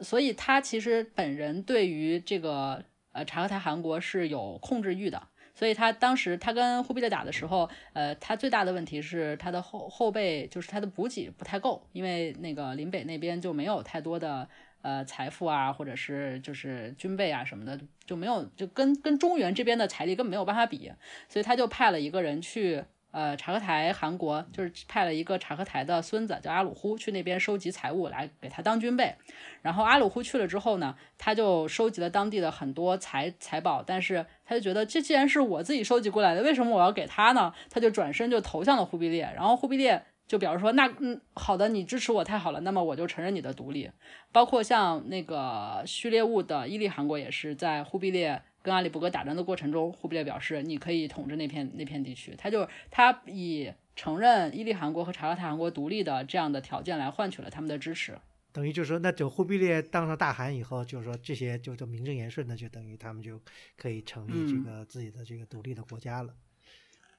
[0.00, 2.84] 所以他其实本人对于这个。
[3.16, 14.46] 呃，察合台汗国是有控制欲的，所以他当时他跟忽必烈打的时候，呃，他最大的问题是他的后后备就是他的补给不太够，因为那个林北那边就没有太多的
[14.86, 20.92] 呃财富啊，或者是就是军备啊什么的就没有，就跟跟中原这边的财力根本没有办法比，
[21.28, 22.84] 所以他就派了一个人去。
[23.12, 29.14] 呃，察合台汗国就是派了一个察合台的孙子叫阿鲁忽去那边收集财物来给他当军备，
[29.62, 37.54] 然后阿鲁忽去了之后呢，他就收集了当地的很多财财宝，但是他就觉得这既然是我自己收集过来的，为什么我要给他呢？
[37.70, 43.90] 他就转身就投向了忽必烈，然后忽必烈就比如说，那嗯，好的，你支持我太好了，那么我就承认你的独立，
[44.32, 48.42] 包括像那个序列物的伊利汗国也是在忽必烈。
[48.62, 52.34] 跟阿里不哥打仗的过程中，忽必烈表示你可以统治那片那片地区。
[52.36, 58.18] 他就他以承认伊利汗国和察合台汗国独立的这样的条件来换取了他们的支持。
[58.50, 63.40] 等于就是说，那等忽必烈当上大汗以后，就是说这些就就名正言顺的，就等于他们就
[63.76, 66.34] 可以成立这个自己的这个独立的国家了。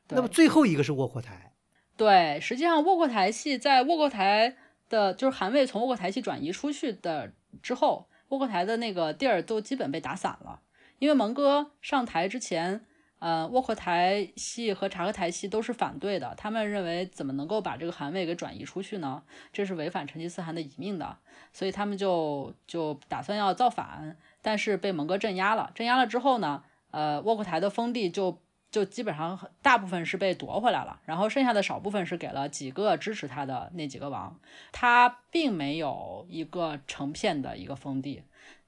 [0.10, 1.54] 那么最后一个是窝阔台。
[1.98, 4.56] 对，实际上窝阔台系在窝阔台
[4.88, 7.34] 的，就是汗位从窝阔台系转移出去的
[7.64, 10.62] 之后，窝阔台的那个地儿都基本被打散了。
[11.00, 12.86] 因为蒙哥上台之前，
[13.20, 19.24] 呃，窝阔台系和察合台系都是反对的，他们认为怎么能够把这个汗位给转移出去呢？
[19.52, 21.18] 这是违反成吉思汗的遗命的，
[21.52, 25.72] 所以他们就就打算要造反，但是被蒙哥镇压了。
[25.74, 28.40] 镇压了之后呢，呃，窝阔台的封地就
[28.78, 34.40] 就基本上大部分是被夺回来了，然后剩下的少部分是给了几个支持他的那几个王，
[34.72, 38.22] 他并没有一个成片的一个封地。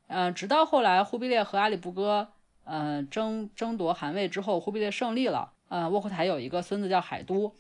[0.07, 2.29] 嗯，直到后来忽必烈和阿里不哥，
[2.63, 5.53] 呃，争争夺汗位之后，忽必烈胜利了。
[5.67, 7.53] 呃，窝阔台有一个孙子叫海都，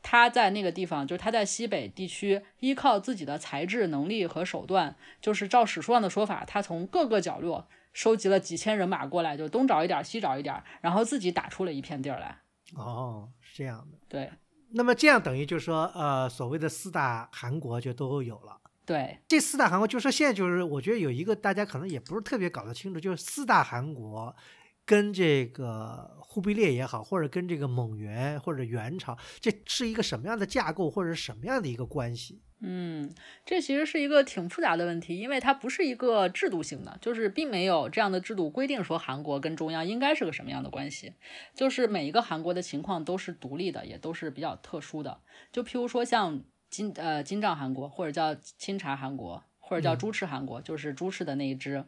[0.00, 7.66] 他在那个地方，就是他在西北地区，依靠自己的才智、能力和手段，就是照史书上的说法，他从各个角落
[7.96, 12.38] 收集了几千人马过来，就东找一点，西找一点，然后自己打出了一片地儿来。
[12.74, 13.96] 哦，是这样的。
[14.06, 14.30] 对。
[14.72, 18.60] 那么这样等于就是说，呃，所谓的四大韩国就都有了。
[18.84, 24.36] 对，这四大韩国，就说现在就是，我觉得有一个大家可能也不是特别搞得清楚，就是四大韩国
[24.84, 32.42] 跟这个忽必烈也好，或者跟这个蒙元或者元朝，这是一个什么样的架构，或者是什么样的一个关系？
[32.60, 33.12] 嗯，
[33.44, 41.12] 这其实是一个挺复杂的问题，因为它不是一个制度性的，就是并没有这样的制度规定说韩国跟中央应该是个什么样的关系，
[41.54, 45.20] 就是每一个韩国的情况都是独立的，也都是比较特殊的。
[45.52, 51.84] 就譬如说像金呃金帐韩国，或者叫钦察韩国，或者叫朱赤韩国，就是朱赤的那一支，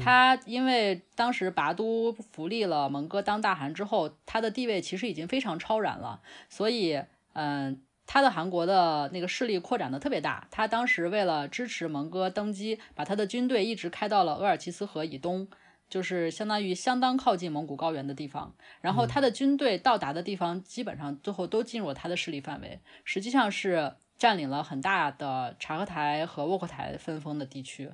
[0.00, 7.00] 他因为当时拔都扶立了蒙哥当大汗之后，他的地位其实已经非常超然了，所以
[7.34, 7.80] 嗯。
[8.10, 15.46] 他的韩国的那个势力扩展的特别大，他当时为了支持蒙哥登基，把他的军队一直开到了额尔齐斯河以东，
[15.90, 18.54] 就是相当于相当靠近蒙古高原的地方。
[18.80, 27.92] 然后他的军队到达的地方，基本上最后都进入了他的势力范围，实际上是占领了很大的察合台和窝阔台分封的地区。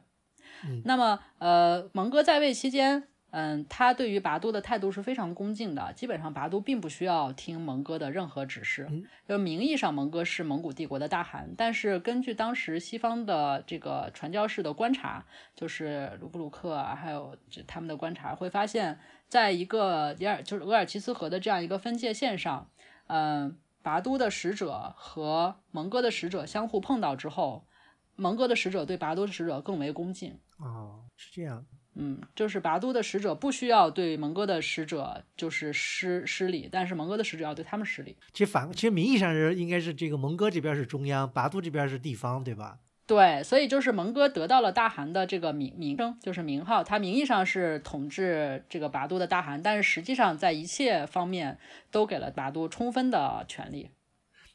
[0.85, 3.09] 那么，呃，蒙哥在位期间。
[3.37, 8.89] 嗯，他对于拔都的态度是非常恭敬的，基本上拔都并不需要听蒙哥的任何指示。
[9.26, 15.26] 就名义上蒙哥是蒙古帝国的大汗，但是根据当时西方的这个传教士的观察，
[15.57, 22.70] 就是卢布鲁克啊，还有他们的观察，会发现，在一个尔就是额尔齐斯河的这样一个分界线上，
[23.09, 27.66] 嗯，拔都的使者和蒙哥的使者相互碰到之后，
[28.14, 30.39] 蒙哥的使者对拔都的使者更为恭敬。
[30.59, 31.66] 哦，是这样。
[31.97, 38.16] 嗯，就是拔都的使者不需要对蒙哥的使者就是施施礼，但是蒙哥的使者要对他们施礼。
[38.32, 42.78] 其实反，其实名义上是应该是这个蒙哥这边是中央，拔都这边是地方，对吧？
[43.07, 46.82] 对，所以就是蒙哥得到了大汗的这个名名声，就是名号。
[46.82, 51.59] 他名义上是统治这个拔都的大汗，但是实际上在一切方面
[51.90, 53.90] 都给了拔都充分的权利。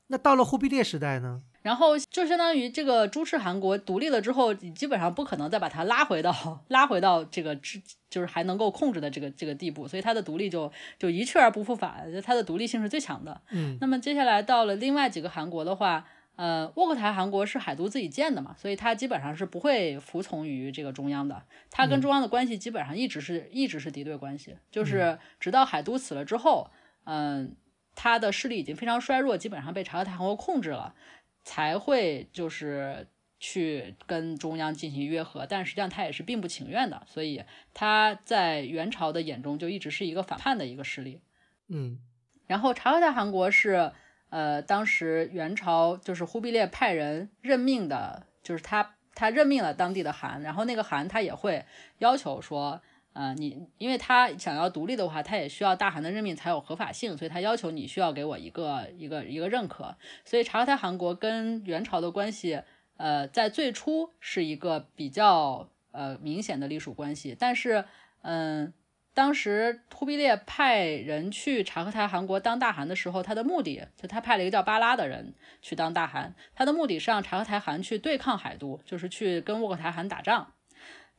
[0.08, 1.44] 那到了忽必烈时代呢？
[1.62, 6.34] 然后就相当于这个朱赤韩国独立了之后，你基本上不可能再把它拉回到
[6.70, 13.42] 拉回到这个之就是还能够控制的这个这个地步，所以它的独立就就一去而不复返，它的独立性是最强的。
[13.52, 16.06] 嗯，那么接下来到了另外几个韩国的话，
[16.38, 26.72] 呃，沃克台汗国是海都自己建的嘛，所以它基本上是不会服从于这个中央的，它跟中央的关系基本上一直是一直是敌对关系，就是直到海都死了之后，
[27.04, 27.56] 嗯，
[27.94, 30.96] 它的势力已经非常衰弱，基本上被察合台汗国控制了。
[31.44, 33.08] 才会就是
[33.40, 41.22] 去跟中央进行约和，但实际上他也是并不情愿的，所以他在元朝的眼中就一直是一个反叛的一个势力。
[41.68, 42.00] 嗯，
[42.48, 43.92] 然后察合台汗国是
[44.30, 51.66] 呃当时元朝就是忽必烈派人任命的，就是他他任命了当地的汗，然后那个汗他也会
[52.00, 52.82] 要求说。
[53.14, 59.96] 呃，你因为他想要独立的话，他也需要大汗的任命才有合法性，所以他要求你需要给我一个一个一个认可。
[60.24, 62.62] 所以察合台汗国跟元朝的关系，
[62.98, 67.36] 呃，在最初是一个比较呃明显的隶属关系。
[67.38, 67.84] 但是，
[68.22, 68.72] 嗯，
[69.14, 80.54] 当时忽必烈派人去察合台汗国当大汗的时候，他的目的就他派了一个叫巴拉的人去当大汗，他的目的是让察合台汗去对抗海都，就是去跟窝阔台汗打仗。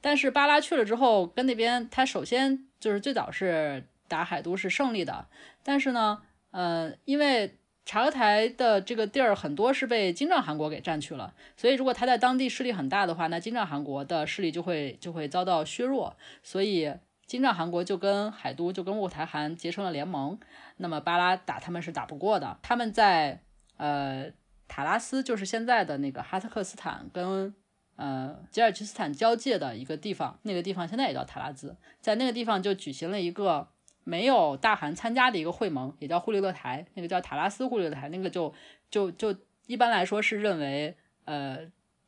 [0.01, 5.27] 但是巴拉去了之后，跟那边他首先就是最早是打海都是胜利的，
[5.63, 6.23] 但是呢，
[6.53, 16.93] 呃，因为察合台的这个地儿很多是被金帐汗国给占去了，所以如果他在当地势力很大的话，那金帐汗国的势力就会就会遭到削弱，所以
[17.27, 20.39] 金帐汗国就跟海都就跟卧台汗结成了联盟，
[20.79, 23.43] 那么巴拉打他们是打不过的，他们在
[23.77, 24.31] 呃
[24.67, 27.55] 塔拉斯就是现在的那个哈萨克斯坦跟。
[28.03, 33.69] 呃，吉尔吉斯坦交界的一个地方，那个地方现在也叫塔拉兹，在那个地方就举行了一个
[34.05, 38.55] 没有大汗参加的一个会盟，也叫忽利勒台，那个叫塔拉斯忽利勒台，那个就
[38.91, 39.37] 就就
[39.67, 40.97] 一般来说是认为
[41.27, 41.59] 呃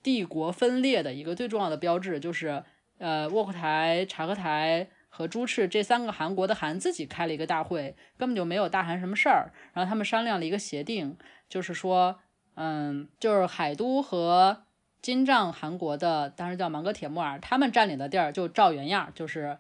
[0.02, 2.64] 帝国分裂的一个最重要的标志，就是
[2.96, 11.18] 呃卧阔台、察合台和朱赤这三个汗国的汗自己开了一个大会，根本就没有大汗什么事儿，然后他们商量了一个协定，
[11.50, 12.18] 就是说，
[12.54, 14.64] 嗯，就是海都和
[15.02, 19.58] 金帐汗国的当时叫芒格铁木儿，他们占领的地儿就照原样，就是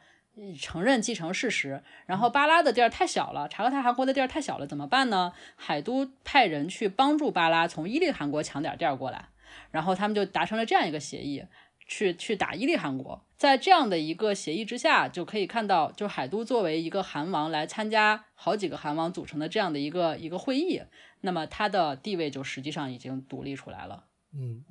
[0.58, 1.82] 承认继承事实。
[2.06, 5.32] 然后巴拉的地儿太小了，察合台汗国的地儿太小了，怎么办呢？
[5.56, 9.30] 海都派人去帮助巴拉从伊利汗国抢点地儿过来，
[9.72, 11.44] 然后他们就达成了这样一个协议，
[11.88, 13.24] 去去打伊利汗国。
[13.36, 20.82] 在这样的一个协议之下，就可以看到，就海都作为一个汗王来参加好几个汗王组成的这样的一个一个会议，
[21.22, 24.04] 那么他的地位就实际上已经独立出来了。
[24.34, 24.64] 嗯，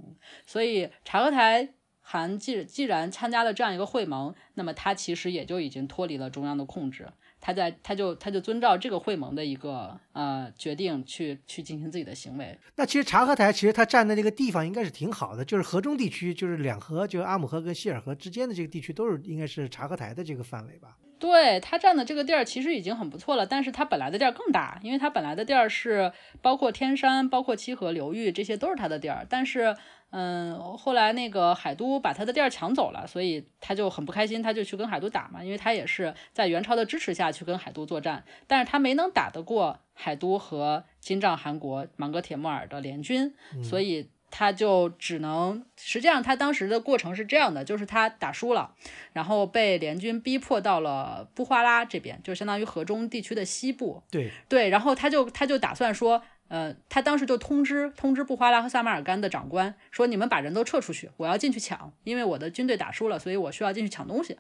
[0.45, 7.07] 所以察合台韩既既然参加了这样一个会盟，那么他其实也就已经脱离了中央的控制。
[7.43, 12.55] 他在他就他就遵照这个会盟的一个呃决定去去进行自己的行为。
[12.76, 20.97] 那其实察合台其实他站的这个地方应该是挺好的，就是河中地区，就是两河，就是阿姆河跟希尔河之间的这个地区都是应该是察合台的这个范围吧？
[21.22, 26.11] 对他占的这个地儿其实已经很不错了，但是他本来的地儿更大，因为他本来的地儿是
[26.41, 29.78] 包括天山、包括七河流域，这些都是他的地儿，但是。
[30.13, 48.73] 嗯，后来那个海都把他的地儿抢走了，所以他就很不开心，他就去跟海都打嘛，因为他也是在元朝的支持下去跟海都作战，但是他没能打得过海都和金帐汗国莽格铁木儿的联军，所以他就只能，实际上他当时的过程是这样的，就是他打输了，
[49.13, 56.23] 然后被联军逼迫到了布花拉这边，就相当于河中地区的西部，对对，然后他就他就打算说。
[56.47, 64.38] 呃，他当时就通知通知布花拉和萨马尔干的长官说：“你们把人都撤出去，我要进去抢，因为我的军队打输了，所以我需要进去抢东西。”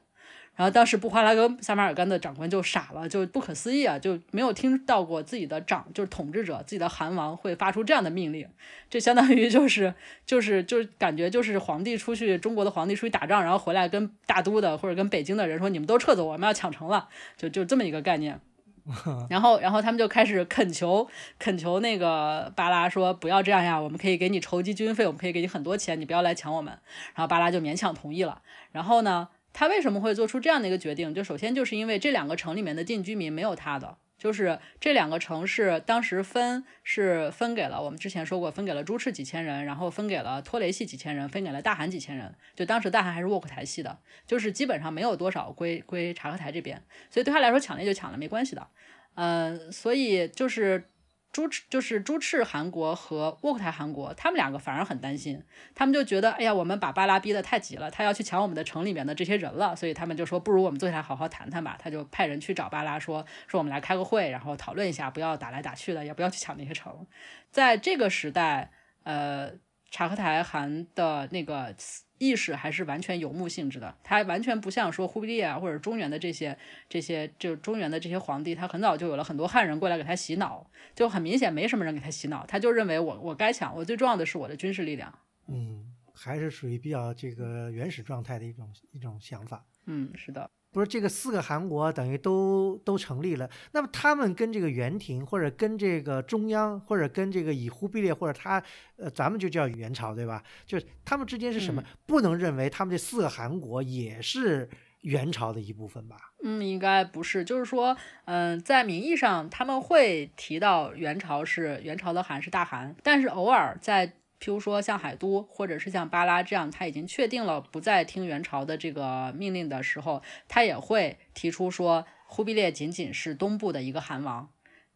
[0.55, 8.47] 然后当时布哈拉跟萨马尔干的长官就傻了，就不可思议啊，就没有听到过自己的长就是统治者自己的汗王会发出这样的命令，
[8.89, 9.93] 这相当于就是
[10.25, 17.07] 就是就是感觉就是皇帝出去中国的皇帝出去打仗，然后回来跟大都的或者跟北京的人说：“你们都撤走，我们要抢城了。”
[17.37, 18.39] 就就这么一个概念。
[19.29, 21.07] 然后，然后他们就开始恳求，
[21.37, 26.73] 恳求那个巴拉说：“不要这样呀，我们可以给你筹集军费，我们可以给你很多钱，你不要来抢我们。”
[27.13, 28.41] 然后巴拉就勉强同意了。
[28.71, 31.13] 然后呢，他为什么会做出这样的一个决定？
[31.13, 33.97] 就首先就是因为这两个城里面的近居民没有他的。
[34.17, 42.35] 就是这两个城市当时分是分给了我们之前说过，分给了朱赤几千人，然后分给了托雷系几千人，分给了大汗几千人。
[42.55, 43.97] 就当时大汗还是沃克台系的，
[44.27, 48.67] 就是基本上没有多少归归察合台这边，所以对他来说抢了就抢了，没关系的。
[49.15, 50.87] 嗯，所以就是。
[51.31, 55.41] 朱赤就是朱赤韩国和沃克台韩国，他们两个反而很担心，
[55.73, 61.77] 他们就觉得，哎呀，我们把巴拉逼得太急了，他要去抢我们的城里面的这些人了，所以他们就说，不如我们坐下来好好谈谈吧。
[61.79, 67.07] 他就派人去找巴拉说，说我们来开个会，然后讨论一下，不要打来打去的，也不要去抢那些城。
[67.49, 68.71] 在这个时代，
[69.03, 69.51] 呃，
[69.89, 71.73] 察合台汗的那个。
[72.21, 76.55] 意识还是完全游牧性质的，他完全不像说忽必烈啊或者中原的这些
[76.87, 85.11] 这些就中原的这些皇帝，他很早就有了很多汉人过来给他洗脑，就很明显没什么人给他洗脑，他就认为我我该抢，我最重要的是我的军事力量。
[85.47, 89.65] 嗯，还是属于比较这个原始状态的一种一种想法。
[89.87, 90.47] 嗯，是的。
[90.71, 98.63] 不是这个四个韩国等于都都成立了，那么他们跟这个元廷或者跟这个中央或者跟这个以忽必烈或者他
[98.95, 100.41] 呃咱们就叫元朝对吧？
[100.65, 101.83] 就是他们之间是什么？
[102.05, 104.69] 不能认为他们这四个韩国也是
[105.01, 106.15] 元朝的一部分吧？
[106.43, 107.43] 嗯，应该不是。
[107.43, 114.13] 就是说，嗯，在名义上他们会提到元朝是元朝的韩是大韩，但是偶尔在。
[114.41, 124.49] 譬如说像海都或者是像巴拉这样，他已经确定了不再听元朝的这个命令的时候，他也会提出说忽必烈仅仅是东部的一个汗王。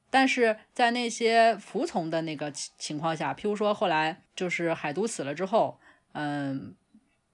[0.09, 5.79] 但是在那些服从的那个情况下，譬如说后来就是海都死了之后，
[6.13, 6.75] 嗯，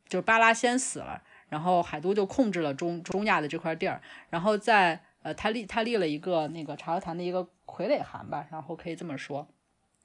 [0.10, 9.48] 就是巴拉先死了，然后海都就控制了中中亚的这块地儿，然后在呃他立他立了一个那个察合台的一个傀儡汗吧，然后可以这么说。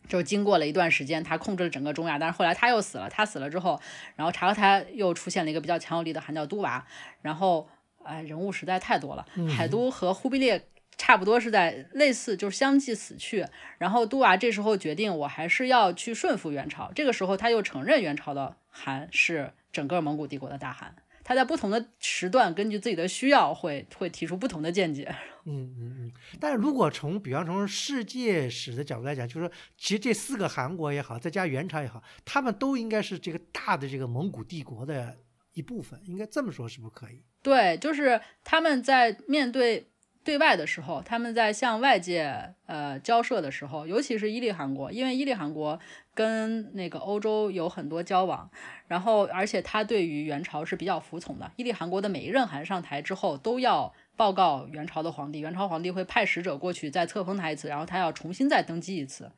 [0.09, 3.09] 就经过了一段时间，他控制了整个中亚，但是后来他又死了。
[3.09, 3.81] 他死了之后，
[4.15, 6.87] 然后察合台又出现了一个比较强有力的汗叫都娃。
[7.23, 7.69] 然后，
[8.03, 9.27] 哎，人物实在太多了。
[9.49, 13.47] 海都和忽必烈差不多是在类似，就是相继死去。
[13.79, 16.91] 然后都娃这时候决定，我还是要去顺服元朝。
[16.95, 20.95] 这个时候他又承认元朝的汗是整个蒙古帝国的大汗。
[21.25, 25.15] 他在不同的时段，根据自己的需要，会会提出不同的见解。
[25.47, 26.13] 嗯嗯嗯。
[26.39, 35.17] 但是如果从比方从世界史的角度来讲，就是说，其实这四个韩国也好，再加元朝也好，他们都应该是这个大的这个蒙古帝国的
[35.55, 37.23] 一部分，应该这么说，是不是可以？
[37.43, 39.89] 对，就是他们在面对。
[40.27, 45.79] 对外的时候，他们在向外界呃交涉的时候，尤其是伊利韩国，因为伊利韩国
[46.15, 48.51] 跟那个欧洲有很多交往，
[48.89, 51.49] 然后而且他对于元朝是比较服从的。
[51.55, 59.31] 伊利韩国的每一任韩上台之后，都要报告元朝的皇帝，元朝皇帝会派使者过去再册封他一次，然后他要重新再登基一次。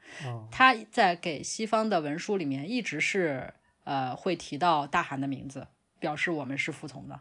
[0.51, 3.53] 他在给西方的文书里面一直是
[3.85, 5.67] 呃会提到大汗的名字，
[5.99, 7.21] 表示我们是服从的。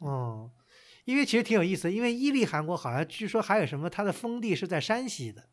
[0.00, 0.50] 哦。
[1.04, 5.44] 因为其实挺有意思，因为伊利汗国好像据说还有什么，他的封地是在山西的，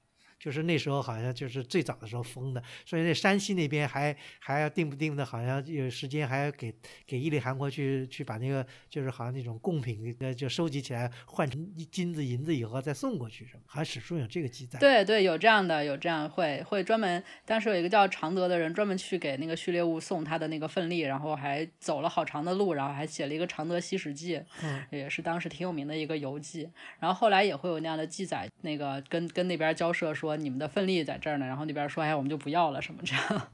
[0.41, 6.73] 就是那时候好像就是最早的时候封的，所以那山西那边还还要定不定的，好像有时间还要给
[7.05, 14.79] 给伊犁韩国去去把那个就是好像那种贡品呃就收集起来换成金子银子以后再送过去什么，好像史书有这个记载。
[14.79, 26.69] 对对，有这样的，有这样会会专门，当时有一个叫常德的人专门去给那个序列物送他的那个份粒，然后还走了好长的路，然后还写了一个《常德西史记》，嗯也是当时挺有名的一个游记。
[26.99, 33.51] 然后后来也会有那样的记载，那个跟跟那边交涉说你们的奋力在这儿呢，然后那边说哎我们就不要了什么这样。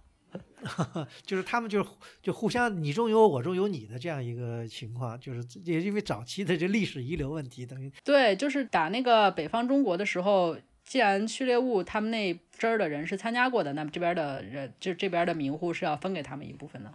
[1.23, 1.89] 就是他们就是
[2.21, 16.91] 就互相你中有我，我中有你的这样一个情况，就是也因为早期的这历史遗留问题，等于对，就是打那个北方中国的时候，既然序列物他们那支儿的人是参加过的，那么这边的人就这边的民户是要分给他们一部分的。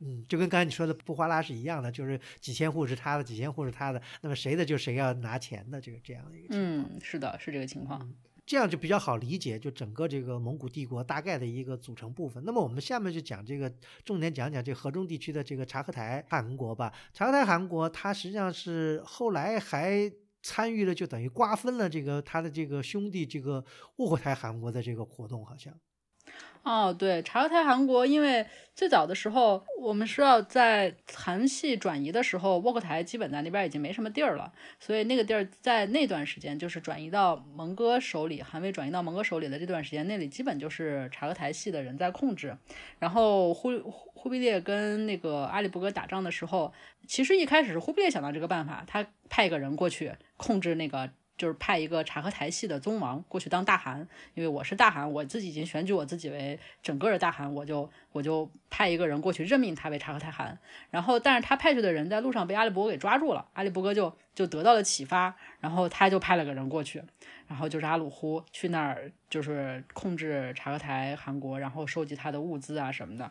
[0.00, 6.90] 嗯，就跟刚才你说的布哗拉是一样的，就是几千户是他的，几千户是他的，那么谁的就谁要拿钱的这个这样的一个情况。
[6.92, 8.08] 嗯，是的，是这个情况。
[8.48, 12.42] 这样就比较好理解，就整个这个蒙古帝国大概的一个组成部分。
[12.46, 13.70] 那么我们下面就讲这个，
[14.06, 16.90] 重点讲讲这河中地区的这个察合台汗国吧。
[17.12, 20.10] 察合台汗国，它实际上是后来还
[20.42, 23.62] 参与了，就等于瓜分了这个他的这个兄弟这个
[23.96, 25.78] 卧阔台汗国的这个活动，好像。
[26.62, 28.44] 哦，对，察合台汗国，因为
[28.74, 42.56] 最早的时候，我们是要在韩系转移的时候，窝阔台基本在那边已经没什么地儿了，所以那个地儿在那段时间就是转移到蒙哥手里，韩魏转移到蒙哥手里的这段时间，那里基本就是察合台系的人在控制。
[42.98, 46.72] 然后忽忽必烈跟那个阿里伯格打仗的时候，
[47.06, 51.10] 其实一开始是忽必烈想到这个办法，他派一个人过去控制那个。
[51.38, 60.58] 就是派一个察合台系的宗王过去当大汗，因为我是大汗，我自己已经选举我自己为整个的大汗，我就我就派一个人过去任命他为察合台汗。
[60.90, 67.02] 然后，但是他派去的人在路上被阿里伯格给抓住了，阿里伯格就就得到了启发，然后他就派了个人过去，
[67.46, 73.30] 然后就是阿鲁忽去那儿就是控制察合台汗国，然后收集他的物资啊什么的。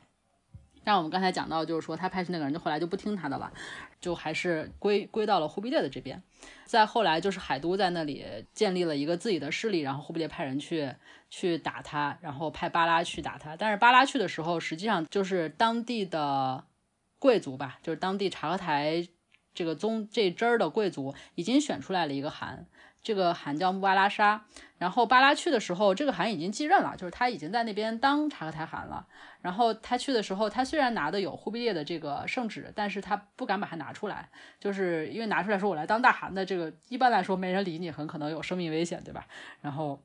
[0.88, 3.52] 像我们刚才讲到，就是说他派去那个人，就后来就不听他的了，
[4.00, 6.24] 就还是归归到了忽必烈的这边。
[6.64, 8.24] 再后来就是海都在那里
[8.54, 10.90] 建立了一个自己的势力，然后忽必烈派人去
[11.30, 13.54] 去打他，然后派巴拉去打他。
[13.58, 16.64] 但是巴拉去的时候，实际上就是当地的
[17.20, 19.06] 贵族吧，就是当地察合台
[19.54, 22.66] 这个宗这支儿的贵族已经选出来了一个汗，
[23.08, 24.43] 这个汗叫木巴拉沙。
[24.78, 29.08] 然后巴拉去的时候，这个汗已经继任了，就是他已经在那边当察合台汗了。
[29.41, 34.28] 然后他去的时候，他虽然拿的有忽必烈的这个圣旨，但是他不敢把它拿出来，
[34.60, 39.26] 就是因为拿出来说我来当大汗的，这个一般来说没人理你，很可能有生命危险，对吧？
[39.62, 40.01] 然后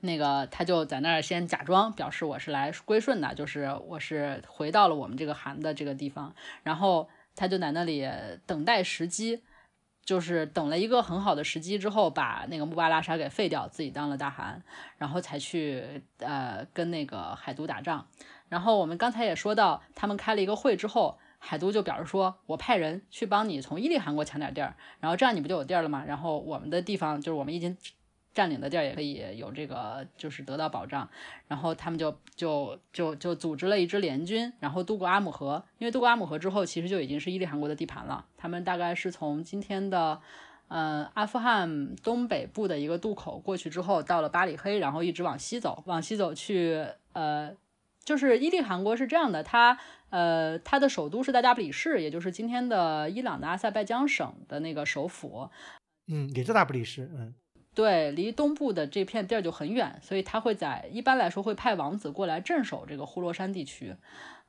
[0.00, 8.08] 那个他就在那儿先假装表示我是来归顺的，就是我是回到了我们这个汗的这个地方，然后他就在那里
[8.46, 9.42] 等待时机。
[10.04, 14.62] 就是等了一个很好的时机之后，把那个穆巴拉沙给废掉，自己当了大汗，
[14.98, 18.06] 然后才去呃跟那个海都打仗。
[18.48, 26.04] 然后我们刚才也说到，他们开了一个会之后，海都就表示说，我派人去帮你从伊利汗国抢点地儿，然后这样你不就有地儿了吗？
[26.06, 27.76] 然后我们的地方就是我们已经
[28.34, 31.08] 占领的地儿也可以有这个，就是得到保障。
[31.46, 35.64] 然后他们就就就就组织了一支联军，然后渡过阿姆河。
[35.78, 38.26] 因为渡过阿姆河之后，其实就已经是伊利汗国的地盘了。
[38.36, 40.20] 他们大概是从今天的，
[40.68, 47.54] 呃，阿富汗东北部的一个渡口过去之后，到了巴里黑，然后一直往西走，往西走去，呃，
[48.04, 49.78] 就是伊利汗国是这样的，它，
[50.10, 55.48] 呃，它的首都是大加布里市，也就是今天的伊朗的阿塞拜疆省的那个首府。
[56.08, 57.34] 嗯，也是大不里士，嗯。
[57.74, 63.96] 对，离东部的这片地儿就很远，所以他会在一般来说会派王子过来镇守这个呼罗珊地区。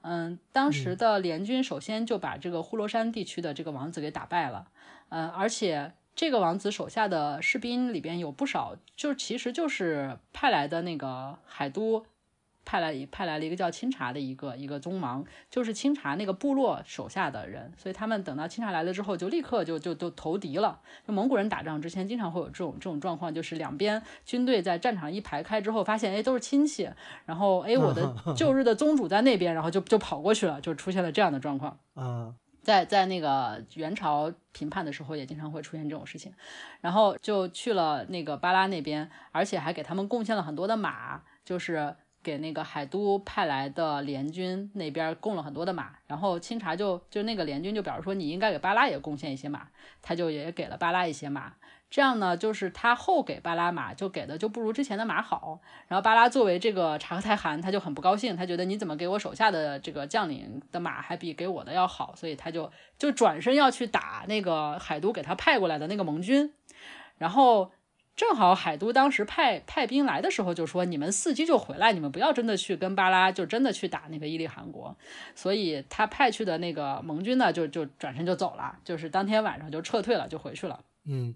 [0.02, 4.68] 嗯，当时的联军首先就把这个呼罗珊地区的这个王子给打败了。
[5.10, 12.06] 嗯，而且这个王子手下的士兵里边有不少，就其实就是派来的那个海都。
[12.66, 20.82] 派来派来了一个叫清查的一个一个宗王，就是清查那个部落手下的人，所以他们等到清查来了之后，就立刻就就就投敌了。
[21.08, 26.90] 就蒙古人打仗之前，经常会有这种这种状况，就是两边军队在战场一排开之后，发现哎都是亲戚，
[27.26, 31.78] 然后哎我的 旧日的宗主在那边，然后就就跑过去了，就出现了这样的状况。
[31.94, 36.34] 啊，在在那个元朝评判的时候，也经常会出现这种事情，
[36.82, 41.96] 然后就去了那个巴拉那边，而且还给他们贡献了很多的马，就是。
[42.26, 49.68] 给那个海都派来的联军那边供了很多的马，然后清查就就那个联军就表示说你应该给巴拉也贡献一些马，
[50.02, 51.54] 他就也给了巴拉一些马。
[51.88, 55.62] 这样呢，就是他后给巴拉马就给的就不如之前的马好。
[55.88, 66.52] 然后巴拉作为这个察合台汗，他就很不高兴，他觉得你怎么给我手下的这个将领的马还比给我的要好，所以他就就转身要去打那个海都给他派过来的那个盟军，
[67.20, 67.72] 然后。
[68.16, 74.96] 正好海都当时派派兵来的时候就说，你们伺机就回来，你们不要真的去跟巴拉就真的去打那个伊利汗国，
[75.36, 80.80] 所以他派去的那个盟军呢，就就转身就走了，就是当天晚上就撤退了，就回去了。
[81.08, 81.36] 嗯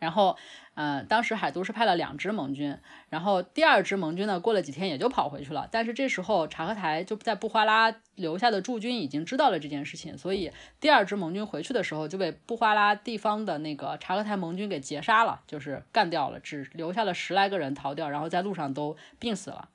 [0.00, 0.36] 然后，
[0.74, 2.76] 呃，当时海都是派了两支盟军，
[3.10, 5.68] 然后第二支盟军呢，过了几天也就跑回去了。
[5.70, 19.68] 但是这时候察合台就在布花拉留下的驻军已经知道了这件事情，所以第二支盟军回去的时候就被布花拉地方的那个察合台盟军给截杀了，就是干掉了，只留下了十来个人逃掉，然后在路上都病死了。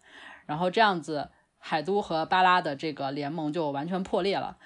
[0.47, 4.57] 然后这样子，海都和巴拉的这个联盟就完全破裂了。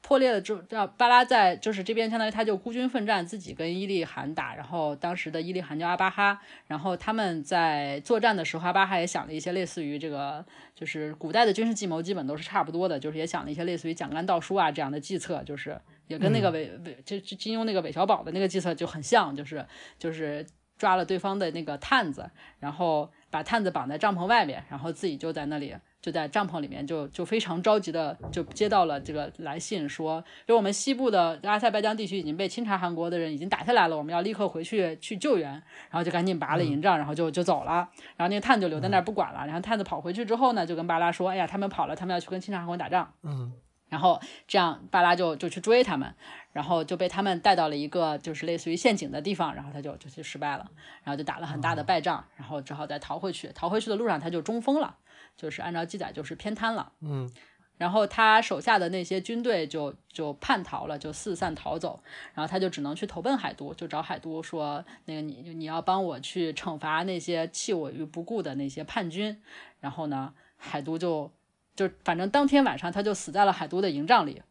[0.00, 4.54] 破裂了之后，让巴拉在就是这边相当于他就孤军奋战，自己跟伊利汗打。
[4.54, 10.44] 然后当时的伊利汗叫阿巴哈，然后他们在作战的时候，阿巴哈也想了一些类似于这个，
[10.74, 19.66] 就是古代的军事计谋基本都是差不多的，就是也想了一些类似于蒋干盗书啊这样的计策，就是也跟那个韦韦这这金庸那个韦小宝的那个计策就很像，就是
[19.98, 20.46] 就是
[20.78, 22.30] 抓了对方的那个探子，
[22.60, 25.74] 然后把探子绑在帐篷外面，然后自己就在那里。
[26.00, 35.50] 就在帐篷里面就，就非常着急的就接到了这个来信，说就我们西部的阿塞拜疆地区已经被清查韩国的人已经打下来了，我们要立刻回去去救援，
[35.90, 43.52] 然后就赶紧拔了营帐，然后就就走了，然后那个探就留在那儿不管了，然后探子跑回去之后呢，就跟巴拉说，哎呀，他们跑了，他们要去跟清查韩国打仗，嗯。
[43.88, 46.14] 然后这样巴拉就就去追他们，
[46.58, 50.68] 然后就被他们带到了一个就是类似于陷阱的地方，然后他就就去失败了，
[51.04, 54.96] 然后就打了很大的败仗，然后只好再逃回去，逃回去的路上他就中风了。
[55.36, 56.90] 就是按照记载，就是偏瘫了。
[57.00, 57.30] 嗯，
[57.76, 62.02] 然后他手下的那些军队就就叛逃了，就四散逃走。
[62.34, 69.40] 然后他就只能去投奔海都，就找海都说：“那个你你要帮我去惩罚那些弃我于不顾的那些叛军。”
[69.78, 71.30] 然后呢，海都就
[71.76, 74.42] 就反正当天晚上他就死在了海都的营帐里。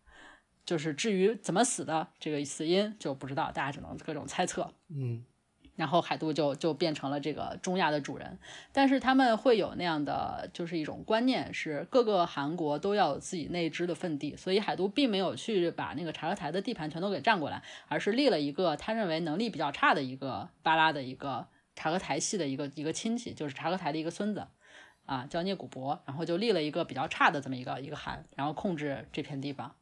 [0.67, 4.71] 就是至于怎么死的，这个死因就不知道，大家只能各种猜测。
[4.89, 5.25] 嗯。
[5.77, 8.39] 然后海都就就变成了这个中亚的主人，
[8.73, 21.45] 但是他们会有那样的就是一种观念，是各个汗国都要有自己内支的份地，所以海都并没有去把那个察合台的地盘全都给占过来，而是立了一个他认为能力比较差的一个巴拉的一个
[21.75, 24.47] 察合台系的一个一个亲戚，就是察合台的一个孙子，
[25.05, 29.75] 啊叫聂古伯，然后就立了一个比较差的这么一个一个汗，然后控制这片地方，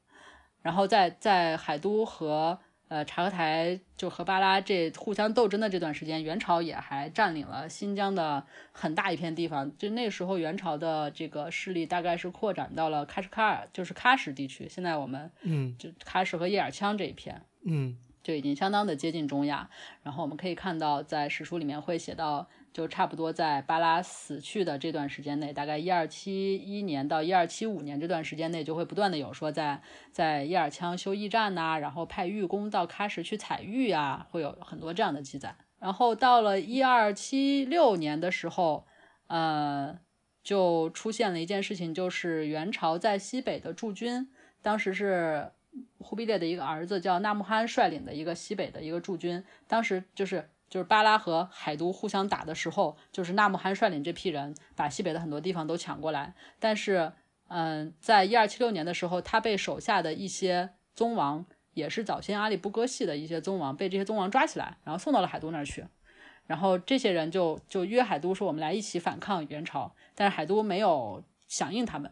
[0.65, 2.57] 然后在在海都和。
[2.87, 9.75] 呃，察合台就和巴拉这互相斗争的这段时间，元朝也还占领了新疆的很大一片地方。
[9.75, 14.69] 就那时候，元朝的这个势力大概是扩展到了喀什喀尔，就是喀什地区。
[14.69, 19.67] 现在我们嗯，就喀什和叶尔羌这一片，嗯，就已经相当的接近中亚。
[20.03, 22.47] 然后我们可以看到，在史书里面会写到。
[22.75, 35.55] 就差不多在巴拉死去的这段时间内，大概一二七一年到一二七五年这段时间内，就会不断的有说在在叶尔羌修驿站呐，然后派玉工到喀什去采玉啊，会有很多这样的记载。
[35.79, 38.85] 然后到了一二七六年的时候，
[39.27, 39.97] 呃，
[40.43, 44.29] 就出现了一件事情，就是元朝在西北的驻军，
[44.61, 45.49] 当时是
[45.99, 50.49] 忽必烈的一个儿子叫纳木罕率领的一个西北的一个驻军，当时就是。
[50.69, 56.33] 就是巴拉和海都互相打的时候，就是纳木罕率领这批人把西北的很多地方都抢过来。
[56.59, 57.13] 但是，
[57.47, 65.85] 嗯，在一二七六年的时候，他被手下的一些宗王，也是早先阿里不哥系的一些宗王，被这些宗王抓起来，然后送到了海都那儿去。
[66.47, 72.11] 然后这些人就就约海都说：“我们来一起反抗元朝。”但是海都没有响应他们。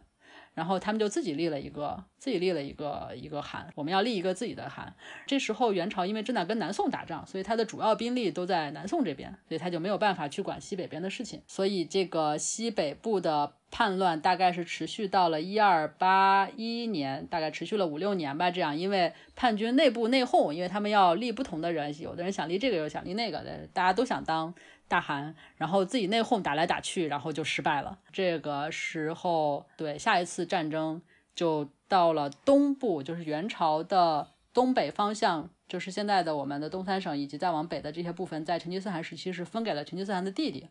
[0.54, 4.94] 然后他们就自己立了一个，自己立了一个一个汗，我们要立一个自己的汗。
[5.26, 11.42] 这时候元朝因为正在跟南宋打仗，所以他的主要兵力都在南宋这边，所以他就没有办法去管西北边的事情。
[11.48, 18.52] 所以这个西北部的叛乱大概是持续到了一二八一年，大概持续了五六年吧。
[18.52, 24.54] 这样，因为叛军内部内讧，因为他们要立不同的人，有的人想立这个，有想立那个的，大家都想当。
[24.88, 27.98] 大汗，然后自己内讧打来打去，然后就失败了。
[28.12, 31.02] 这个时候，对下一次战争
[31.34, 40.70] 就到了东部，就是元朝的东北方向，就是现在的我们的东三省以及再往北的这些部分，在成吉思汗时期是分给了成吉思汗的弟弟。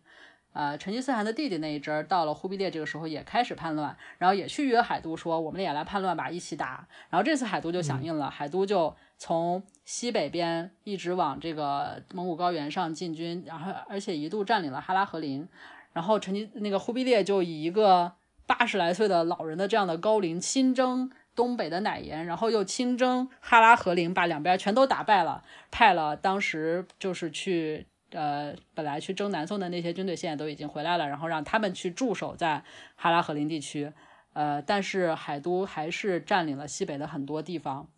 [0.54, 6.86] 呃，成吉思汗的弟弟那一支儿到了忽必烈这个时候也开始叛乱，然后也去约海都说我们也来叛乱吧，一起打。
[7.08, 15.48] 然后这次海都就响应了，海都就从西北边一直往这个蒙古高原上进军，然后而且一度占领了哈拉和林。
[15.92, 18.14] 然后成吉那个忽必烈就以一个
[18.48, 27.86] 八十来岁的老人的这样的高龄亲征东北的乃颜，然后又亲征哈拉和林，把两边全都打败了，派了当时就是去。
[28.10, 32.62] 呃，本来去征南宋的那些军队现在都已经回来了，然后让他们去驻守在
[32.96, 33.92] 哈拉和林地区。
[34.32, 37.88] 呃，但是海都还是占领了西北的很多地方。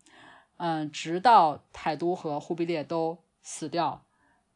[0.57, 4.03] 嗯，直到海都和忽必烈都死掉，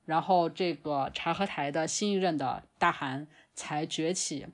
[0.05, 4.47] 然后这个察合台的新一任的大汗才崛起，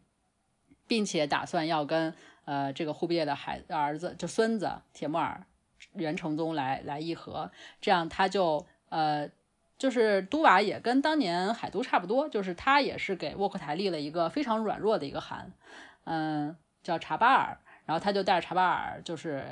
[0.87, 2.13] 并且打算要跟
[2.45, 5.45] 呃这个忽必烈的孩儿子就孙子铁木儿
[5.93, 7.51] 元成宗来来议和，
[7.81, 9.29] 这样他就呃。
[9.77, 15.51] 就是都瓦也跟当年海都差不多，就是他也是给沃克台立了一个非常软弱的一个汗，
[16.05, 19.43] 嗯，叫察巴尔，然后他就带着查巴尔，就是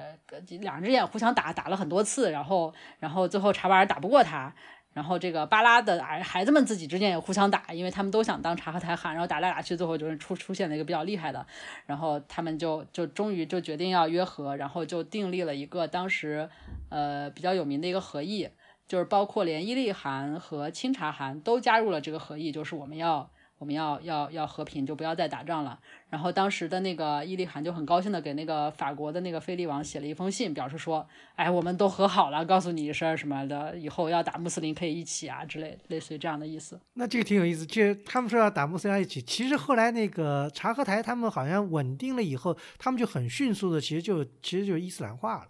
[0.61, 4.53] 两只眼互相打，打了很多次，然后，然后最后查巴尔打不过他，
[4.93, 11.45] 然后这个巴拉的孩孩子们自己之间也互相打，因为他们都想当察合台汗，然后打来打去，最后就是出出现了一个比较厉害的，
[11.85, 16.49] 然后他们就就终于就决定要约和，然后就订立了一个当时
[16.89, 18.49] 呃比较有名的一个和议。
[18.85, 23.31] 就是包括连伊利汗和清察汗都加入了这个和议，就是我们要
[23.63, 25.79] 我们要要要和平，就不要再打仗了。
[26.09, 36.77] 然后当时的那个伊利汗就很高兴的给那个法国的那个菲利王写了一封信，表示说，哎，我们都和好了，告诉你一声什么的，以后要打穆斯林可以一起啊之类，类似于这样的意思。
[36.95, 45.47] 那这个挺有意思，就他们说要打穆斯林一起，其实后来那个察合台他们好像稳定了以后，他们就很迅速的，其实就其实就伊斯兰化了。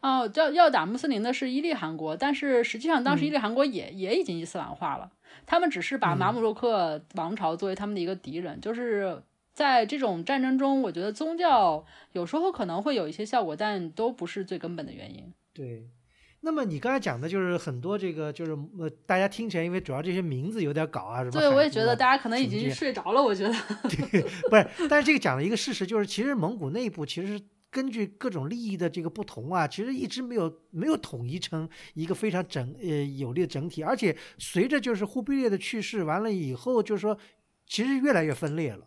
[0.00, 5.10] 哦，要要打穆斯林的是伊利汗国，但是实际上当时伊利汗国也也已经伊斯兰化了，
[5.46, 8.60] 他们只是把马姆洛克王朝作为他们的一个敌人。
[8.60, 9.20] 就是
[9.52, 15.32] 在这种战争中，我觉得宗教有时候可能会有一些效果，但都不是最根本的原因。
[15.52, 15.88] 对，
[16.42, 21.30] 那么你刚才讲的就是很多这个就是呃，大家听起来因为主要这些名字有点搞啊什么。
[21.32, 23.54] 对，我也觉得大家可能已经睡着了，我觉得。
[23.88, 27.40] 对，不是，但是这个讲了一个事实，就是其实蒙古内部其实。
[27.76, 37.18] 根据各种利益的这个不同啊，其实一直没有没有统一成一个非常整呃有力的整体，而且随着就是忽必烈的去世完了以后，就是说
[37.66, 38.86] 其实越来越分裂了，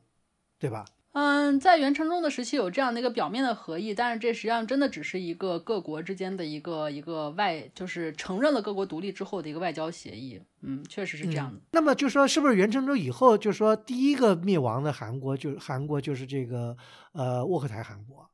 [0.57, 0.85] 对吧？
[1.11, 10.39] 嗯，在元成宗的时期有这样的一个表面的合议，但是这实际上真的只是一个各国之间的一个一个外，就是承认了各国独立之后的一个外交协议。
[10.61, 11.59] 嗯，确实是这样的。
[11.71, 16.77] 那么就说是不是元成宗以后，就说第一个灭亡的韩国，就韩国就是这个
[17.13, 18.29] 呃沃克台韩国。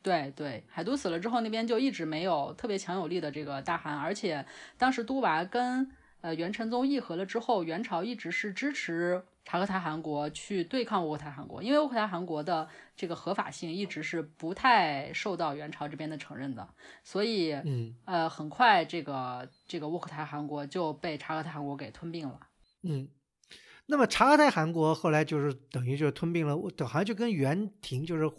[0.00, 4.46] 对对，海都死了之后，那边就一直没有特别强有力的这个大汗，而且
[4.78, 16.66] 当时都娃跟呃元成宗议和了之后，元朝一直是支持察合台汗国去对抗窝阔台汗国，因为窝阔台汗国的这个合法性一直是不太受到元朝这边的承认的，
[17.02, 22.40] 所以嗯呃很快这个这个窝阔台汗国就被察合台汗国给吞并了。
[22.82, 23.08] 嗯，
[23.86, 28.30] 那么察合台汗国后来就是等于就是吞并了，等好像就跟元廷就是。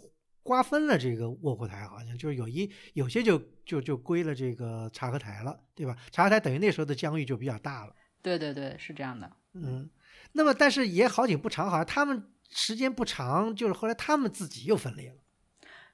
[0.42, 5.94] 瓜分了这个卧虎台，好像就是有一有些就就就归了这个察合台了，对吧？
[6.10, 7.94] 察合台等于那时候的疆域就比较大了。
[8.22, 9.30] 对对对，是这样的。
[9.52, 9.88] 嗯，
[10.32, 15.16] 那么但是也好景不长，好像他们时间不长，就是后来他们自己又分裂了。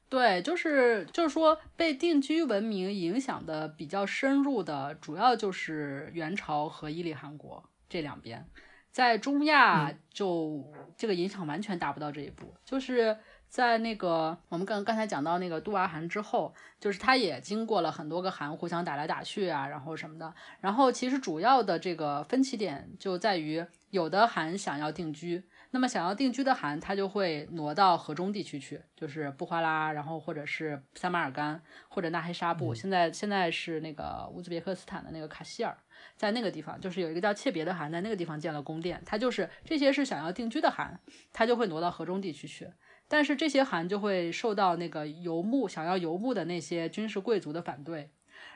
[0.09, 8.49] 对，就是就是说被定居文明影响的比较深入的，主要就是元朝和伊利汗国这两边，
[8.93, 13.17] 在中亚就这个影响完全达不到这一步，就是。
[13.49, 20.35] 在那个我们刚刚才讲到那个杜阿汗之后，就是他也经过了很多个汗互相打来打去啊，然后什么的。
[20.61, 32.75] 然后其实主要的这个分歧点就在于，有的汗想要定居，那么想要定居的汗，他就会挪到河中地区去，就是布哈拉，然后或者是撒马尔干或者纳黑沙布。
[32.75, 35.75] 现在现在是那个乌兹别克斯坦的那个卡希尔，
[36.15, 39.03] 在那个地方，就是有一个叫切别的汗，在那个地方建了宫殿。
[39.07, 41.01] 他就是这些是想要定居的汗，
[41.33, 42.69] 他就会挪到河中地区去。
[43.09, 48.11] 但是这些汗就会受到那个游牧想要游牧的那些军事贵族的反对，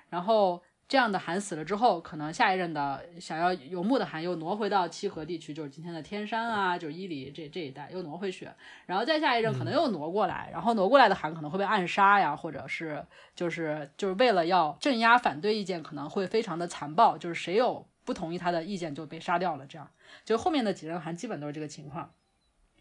[0.08, 8.48] 然后这样的汗死了之后，可能下一任的想要游牧的汗又挪回到七河地区，就是今天的天山啊，就是伊犁这这一带又挪回去，
[8.86, 13.06] 然后再下一任可能又挪过来，然后挪过来的汗可能会被暗杀呀，或者是
[13.36, 19.88] 就是就是为了要镇压反对意见，可能会非常的残暴，就是谁有不同意他的意见就被杀掉了，这样。
[20.24, 22.12] 就后面的几任汗基本都是这个情况。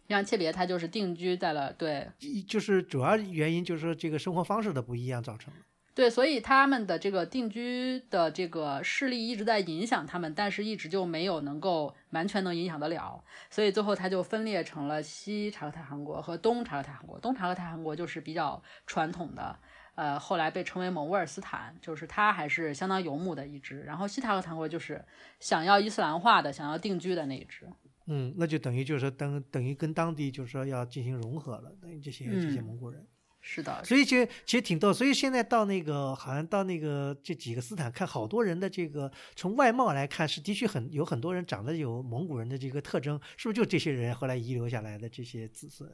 [0.10, 2.08] 像切别，他就是定居在了，对，
[2.48, 5.60] 就是主要原因就是说这个生活方式的不一样造成的。
[5.96, 17.20] 对，所以他们的这个定居的这个势力一直在影响他们，但是一直就没有能够完全能影响得了，所以最后他就分裂成了西察合台汗国和东察合台汗国。
[17.20, 19.60] 东察合台汗国就是比较传统的，
[19.96, 23.82] 呃，后来被称为蒙兀尔斯坦，就是他还是相当游牧的一支。
[23.82, 25.04] 然后西察合台汗国就是
[25.42, 27.68] 想要伊斯兰化的，想要定居的那一支。
[28.12, 33.06] 嗯，那就等于就是说等等于跟当地就是说要进行融合了，等于这些这些蒙古人，
[33.40, 45.88] 是的，所以其实其实挺逗，所以现在到那个好像到那个这几个斯坦看，好多人的这个从外貌来看是的确很有很多人长得有蒙古人的这个特征，是不是就这些人后来遗留下来的这些子孙？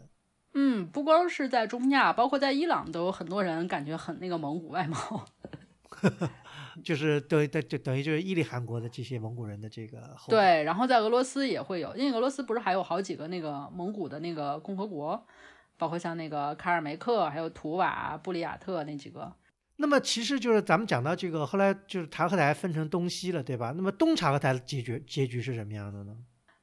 [0.53, 5.25] 嗯，不光是在中亚，包括在伊朗都有很多人感觉很那个蒙古外貌。
[6.83, 10.37] 就是等等就等于就是伊犁汗国的这些蒙古人的这个后代。
[10.37, 15.25] 对，然后在俄罗斯也会有，因为俄罗斯不是还有好几个那个蒙古的那个共和国，
[15.77, 19.33] 包括像那个卡尔梅克、还有图瓦、布里亚特那几个。
[19.77, 23.73] 那么其实就是咱们讲到这个，后来就是察合台分成东西了，对吧？
[23.75, 26.15] 那么东察合台的结局结局是什么样的呢？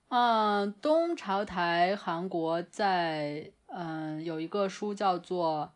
[0.09, 5.73] 嗯，东察合台汗国在嗯有一个书叫做，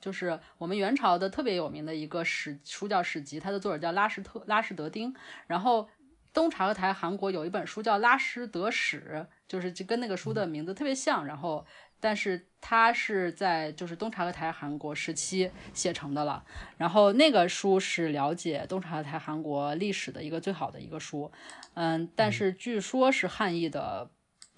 [0.00, 5.14] 就是我们元朝的特别有名的一个史书叫《史籍》，它的作者叫拉什特拉什德丁。
[5.46, 5.88] 然后
[6.32, 11.26] 东察合台韩国有一本书叫《拉什德史》，就是就跟那个书的名字特别像。
[11.26, 11.66] 然后。
[12.00, 16.44] 但是它是在就是东察合台汗国时期写成的了，
[16.76, 21.28] 然后那个书是了解东察合台汗国历史的一个最好的一个书，
[21.74, 24.08] 嗯，但是据说是汉译的，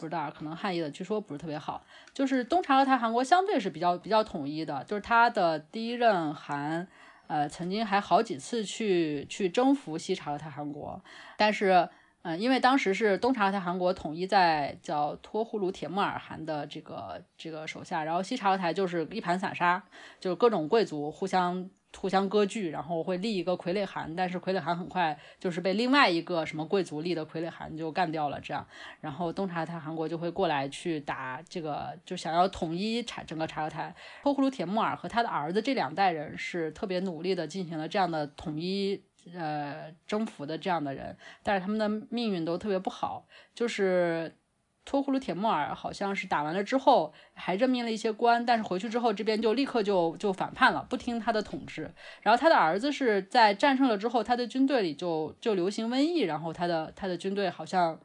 [0.01, 1.85] 不知道可能汉译的据说不是特别好。
[2.13, 6.89] 就是东察合台汗国相对是比较比较统一的，就是他的第一任汗，
[7.27, 11.03] 呃，曾经还好几次去去征服西察合台汗国，
[11.37, 11.89] 但是。
[12.23, 19.83] 嗯，因为当时是东察合台汗国统一在叫托呼鲁铁木尔汗的这个这个手下，然后西察合台就是一盘散沙，
[20.21, 28.67] 就是各种贵族互相互相割据，然后会立一个傀儡汗，但是傀儡汗很快就是被另外一个什么贵族立的傀儡汗就干掉了，这样，
[29.01, 33.95] 然后东察台汗国就会过来去打这个，就想要统一察整个察合台。
[34.23, 39.03] 托呼卢铁木尔和他的儿子这两代人是特别努力的进行了这样的统一。
[39.35, 43.27] 呃，征服的这样的人，但是他们的命运都特别不好。
[43.55, 44.35] 就是
[44.85, 51.91] 托库鲁铁木尔好像是打完了之后，还任命了一些官，但是回去之后这边就立刻就就反叛了，不听他的统治。
[52.23, 57.99] 然后他的儿子是在战胜了之后，他的军队里就就流行瘟疫，然后他的他的军队好像。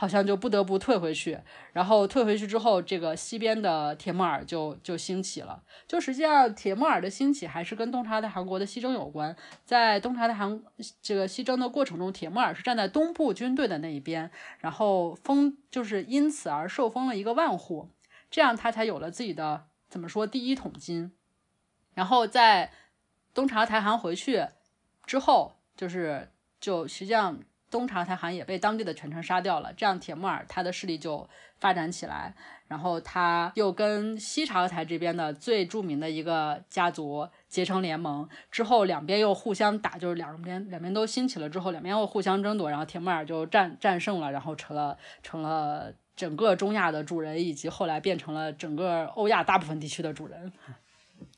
[0.00, 1.36] 好像就不得不退回去，
[1.72, 5.60] 然后退回去之后，这个西边的铁木尔就就兴起了。
[5.88, 9.34] 就实际上，铁木尔的兴起还是跟东察的汗国的西征有关。
[9.64, 10.62] 在东察的汗
[11.02, 14.30] 这个西征的过程中，铁木尔是站在东部军队的那一边，
[14.60, 17.90] 然后封就是因此而受封了一个万户，
[18.30, 21.12] 这样他才有了自己的怎么说第一桶金。
[21.94, 22.70] 然后在
[23.34, 24.46] 东察台汗回去
[25.04, 26.30] 之后，就是
[26.60, 27.40] 就实际上。
[27.70, 31.28] 东察台汗也被当地的权臣杀掉了，这样铁木尔他的势力就
[31.58, 32.34] 发展起来，
[32.66, 50.52] 然后他又跟西察合台这边的最著名的一个家族结成联盟，之后两边又互相打，就是两边两边都兴起了之后，两边又互相争夺，然后铁木尔就战战胜了，然后成了成了整个中亚的主人，以及后来变成了整个欧亚大部分地区的主人。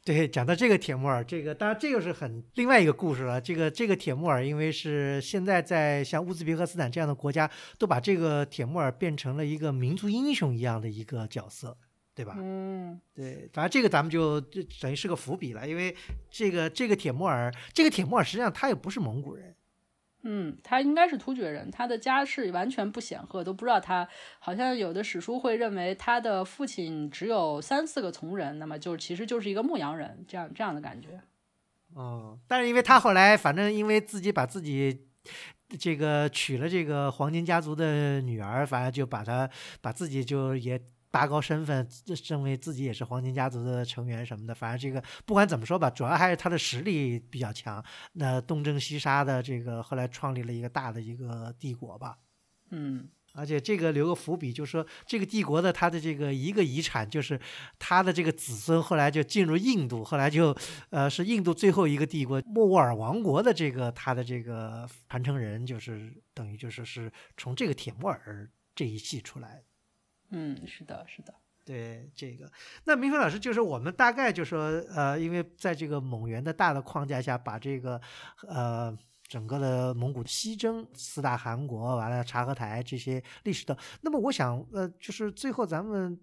[0.02, 3.38] 对，讲到这个铁木尔，这个当然这个是很另外一个故事了。
[3.38, 7.48] 这个这个铁木尔，因为是现在在像乌兹别克斯坦这样的国家，
[7.78, 11.76] 都把这个铁木尔变成了一个民族英雄一样的一个角色，
[12.14, 12.34] 对吧？
[12.38, 14.40] 嗯，对，反正这个咱们就
[14.80, 15.94] 等于是个伏笔了，因为
[16.30, 19.54] 这个这个铁木尔，这个铁木尔实际上他也不是蒙古人。
[20.22, 24.06] 嗯，他应该是突厥人，他的家世完全不显赫，都不知道他。
[24.38, 31.20] 好像有的史书会认为他的父亲只有三四个从人，那么就其实就是一个牧羊人，这样这样的感觉。
[31.94, 35.06] 哦，但是因为他后来反正因为自己把自己
[35.78, 39.48] 这个娶了这个黄金家族的女儿，反正就把他
[39.80, 40.80] 把自己就也。
[41.10, 41.88] 拔高身份，
[42.26, 47.84] 认为自己也是黄金家族的成员什么的，反正这个不管怎么说吧，主要还是他的实力比较强。
[48.12, 52.18] 那东征西杀的这个，后来创立了一个大的一个帝国吧。
[52.70, 57.40] 嗯，而且这个留个伏笔，就是说这个帝国的他的这个一个遗产，就是
[57.80, 60.56] 他的这个子孙后来就进入印度，后来就
[60.90, 69.64] 呃是印度最后一个帝国莫卧儿王国的这个他的这个传承人，就是等于就是是从这个铁木尔这一系出来。
[70.30, 71.34] 嗯，是的，是的，
[71.64, 72.50] 对这个，
[72.84, 74.62] 那明飞老师就是我们大概就说，
[74.94, 78.00] 呃，因为在这个蒙元的大的框架下，把这个，
[78.48, 86.18] 呃，整个的蒙古西征四大汗国，完了察合台这些历史的，那么我想，呃，就是最后咱们。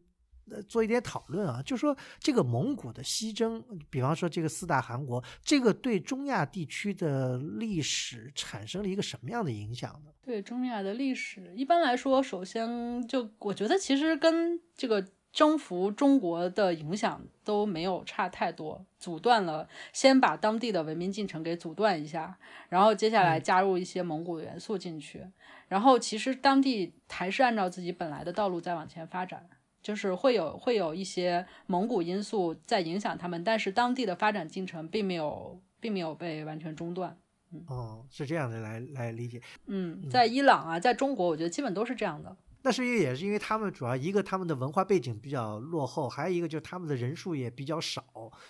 [0.52, 10.12] 呃，做一点讨论啊，就说这个蒙古的西征，比方说这个四大汗国，这个对中亚地区的历史产生了一个什么样的影响呢？
[10.24, 22.38] 对中亚的历史，一般来说，首先就我觉得其实跟这个征服中国的影响都没有差太多，阻断了，先把当地的文明进程给阻断一下，
[22.70, 25.26] 然后接下来加入一些蒙古元素进去，
[25.68, 29.48] 然后其实当地还是按照自己本来的道路在往前发展。
[29.88, 37.18] 就是会有会有一些蒙古因素在影响他们，但是当地的发展进程并没有并没有被完全中断。
[37.54, 39.42] 嗯哦，是这样的来来理解。
[39.68, 42.36] 嗯，在伊朗啊，在中国，我觉得基本都是这样的。
[42.64, 48.04] 那是因为也是因为他们主要一个他们的文化背景比较落后，还有一个就是他们的人数也比较少，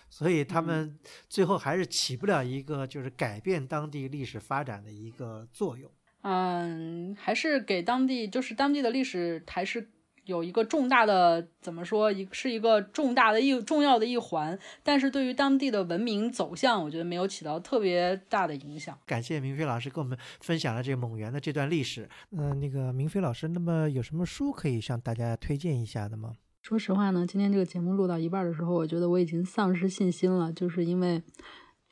[0.09, 0.97] 所以他们
[1.29, 5.91] 最后还是起不了一个就是改变当地历史发展的一个作用。
[6.23, 9.91] 嗯，还是给当地就是当地的历史还是。
[10.27, 18.97] 有一个重大的怎么说，一是一个重大的一重要的一环，但是对于当地的文明走向，我觉得没有起到特别大的影响。
[19.05, 22.07] 感谢明飞老师跟我们分享了这个蒙元的这段历史。
[22.31, 26.33] 嗯，那个明飞老师，那么有什么书可以向大家推荐一下的吗？
[26.61, 31.23] 说实话呢，今天这个节目录到一半的时候，我觉得我已经丧失信心了，就是因为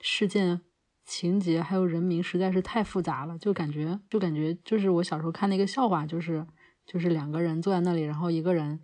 [0.01, 0.59] 事件、
[1.05, 6.45] 情节还有人名实在是太复杂了，就感觉就感觉就是我小时候看那个笑话，就是。
[6.85, 8.79] 就是两个人坐在那里，然后一个人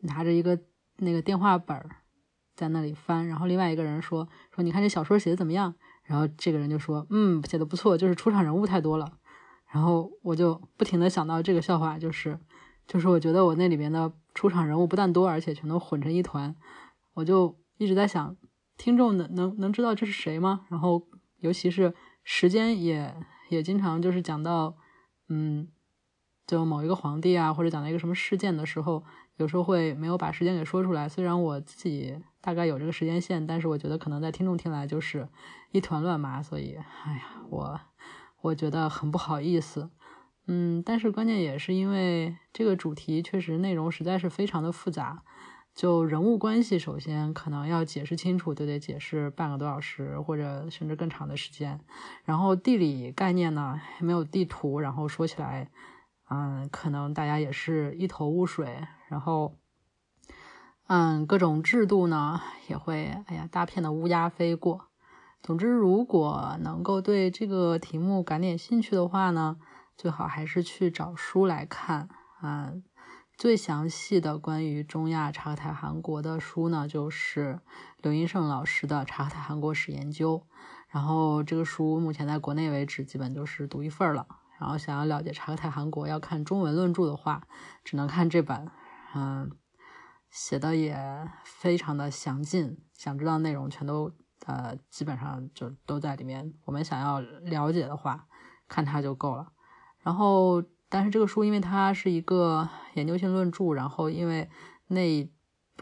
[0.00, 0.58] 拿着一个
[0.98, 1.76] 那个电话本
[2.54, 5.74] 在那里翻，然后另外一个人说说你看这小说写的怎么样？
[6.04, 9.18] 然后这个人就说嗯写的不错，就是出场人物太多了。
[9.72, 12.38] 然后我就不停的想到这个笑话，就是
[12.86, 16.54] 就是我觉得我那里面的出场人物不但多，而且全都混成一团。
[17.14, 18.36] 我就一直在想，
[18.76, 20.66] 听众能能能知道这是谁吗？
[20.68, 21.08] 然后
[21.38, 23.14] 尤其是时间也
[23.48, 24.76] 也经常就是讲到
[25.28, 25.68] 嗯。
[26.52, 29.02] 就某一个皇帝啊，或者讲到一个什么事件的时候，
[29.38, 31.08] 有时候会没有把时间给说出来。
[31.08, 35.26] 虽然我自己大概有这个时间线，但是我觉得可能在听众听来就是
[35.70, 36.42] 一团乱麻。
[36.42, 37.80] 所以，哎呀，我
[38.42, 39.88] 我觉得很不好意思。
[40.46, 45.22] 嗯，但是关键也是因为这个主题确实内容实在是非常的复杂。
[45.74, 51.80] 就人物关系，首先可能要解释清楚，就得解释半个多小时或者甚至更长的时间。
[52.26, 55.70] 然后地理概念呢，没有地图，然后说起来。
[56.34, 59.58] 嗯，可能大家也是一头雾水，然后，
[60.86, 64.86] 嗯，各种制度呢也会，哎呀，大片的乌鸦飞过。
[65.42, 69.58] 总之，如果能够对这个题目感点兴趣的话呢，
[69.94, 72.08] 最好还是去找书来看。
[72.42, 72.82] 嗯，
[73.36, 77.60] 最详细的关于中亚察合台汗国的书呢，就是
[78.00, 80.38] 刘英胜老师的《察合台汗国史研究》。
[80.88, 84.26] 然后，这个书目前在国内为止基本就是独一份了。
[84.62, 87.42] 然后想要了解察克泰韩国，要看中文论著的话，
[87.82, 88.70] 只能看这本。
[89.12, 89.50] 嗯，
[90.30, 90.96] 写的也
[91.42, 94.12] 非常的详尽，想知道内容全都
[94.46, 96.54] 呃基本上就都在里面。
[96.64, 98.28] 我们想要了解的话，
[98.68, 99.48] 看它就够了。
[99.98, 104.48] 然后，但是这个书因为它是一个研究性论著，然后因为
[104.86, 105.28] 那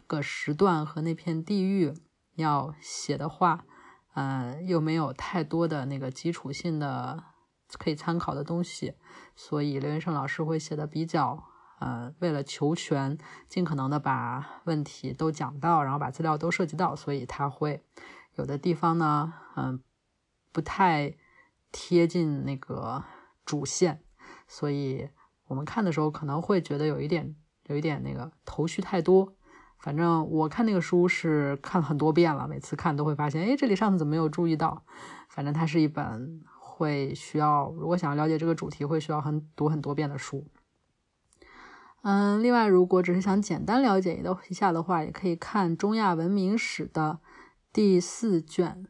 [0.06, 1.92] 个时段和那片地域
[2.36, 3.66] 要写的话，
[4.14, 7.24] 嗯，又没有太多的那个基础性的。
[7.78, 8.94] 可以参考的东西，
[9.36, 11.44] 所以刘元胜老师会写的比较，
[11.78, 13.16] 呃，为了求全，
[13.48, 17.82] 尽可能的把问题都讲到，然后把资料都涉及到，所以他会
[18.34, 19.80] 有的地方呢，嗯，
[20.52, 21.14] 不太
[21.70, 23.04] 贴近那个
[23.44, 24.02] 主线，
[24.48, 25.08] 所以
[25.46, 27.36] 我们看的时候可能会觉得有一点，
[27.66, 29.34] 有一点那个头绪太多。
[29.78, 34.84] 反正我看那个书是看了很多遍了，每次看都会发现，哎，这里上次怎么没有注意到？
[35.28, 36.42] 反正它是一本。
[36.80, 40.46] 会需要，如果想要了解这个主题，会需要很读很多遍的书。
[42.00, 47.18] 嗯，另外，如果只是想简单了解一一下的话，也可以看《中亚文明史》的
[47.70, 48.86] 第四卷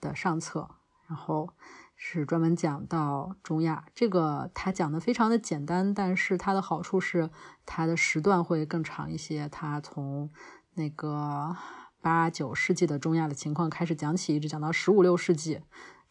[0.00, 0.70] 的上册，
[1.06, 1.50] 然后
[1.94, 3.84] 是专门讲到中亚。
[3.94, 7.28] 这个它讲的非常的简单，但是它的好处是
[7.66, 9.46] 它的时段会更长一些。
[9.50, 10.30] 它从
[10.72, 11.54] 那个
[12.00, 15.60] 八九世纪的中亚的情况开始讲起，一直讲到十五六世纪。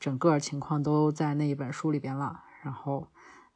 [0.06, 3.08] 整个情况都在那一本书里边了，然后，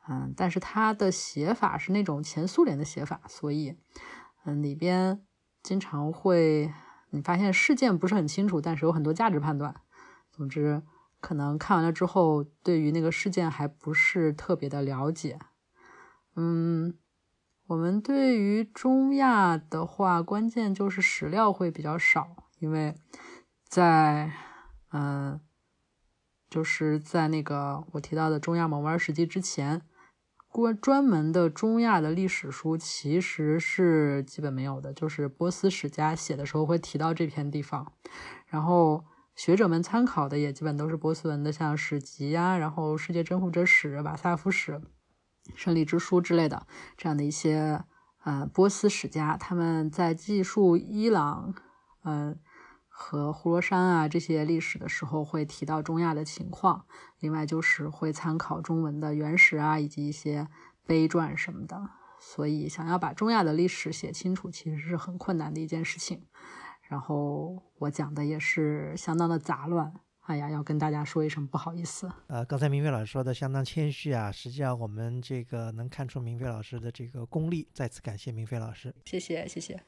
[0.07, 3.77] 嗯，但是它的写法是那种前苏联的写法，所以，
[4.45, 5.23] 嗯，里边
[5.61, 6.73] 经常会
[7.11, 9.75] 你发现事件不是很清楚，但是有很多价值判断。
[10.31, 10.81] 总之，
[11.21, 15.37] 可能看完了之后，对于那个事件还不是特别的了解。
[16.35, 16.97] 嗯，
[17.67, 22.95] 我们对于中亚的话，关键就是史料会比较少，因为
[23.67, 24.31] 在，
[24.91, 25.39] 嗯。
[26.49, 29.81] 就是在那个我提到的《中亚蒙玩史记》之前，
[30.47, 34.91] 关专门的中亚的历史书其实是基本没有的。
[34.91, 37.93] 就是波斯史家写的时候会提到这片地方，
[38.47, 39.05] 然后
[39.35, 44.71] 学者们参考的也基本都是波斯文的，像《史籍》呀，然后《世界征服者史》、《瓦萨夫史》、
[45.55, 46.65] 《胜利之书》之类的
[46.97, 47.83] 这样的一些
[48.23, 51.53] 呃波斯史家，他们在记述伊朗，
[52.03, 52.39] 嗯。
[53.01, 56.85] 和呼罗珊啊这些历史的时候会提到中亚的情况，
[57.19, 60.45] 另外就是会参考中文的原始啊以及一些
[60.85, 61.81] 碑传什么的，
[62.19, 66.25] 所以想要把中亚的历史写清楚其实是很困难的一件事情。
[66.89, 72.11] 然后我讲的也是相当的杂乱哎呀，要跟大家说一声不好意思。
[72.27, 79.81] 呃，刚才明飞老师说的相当谦虚啊，实际上我们这个能看出明飞老师的这个功力，再次感谢明飞老师，谢谢谢谢。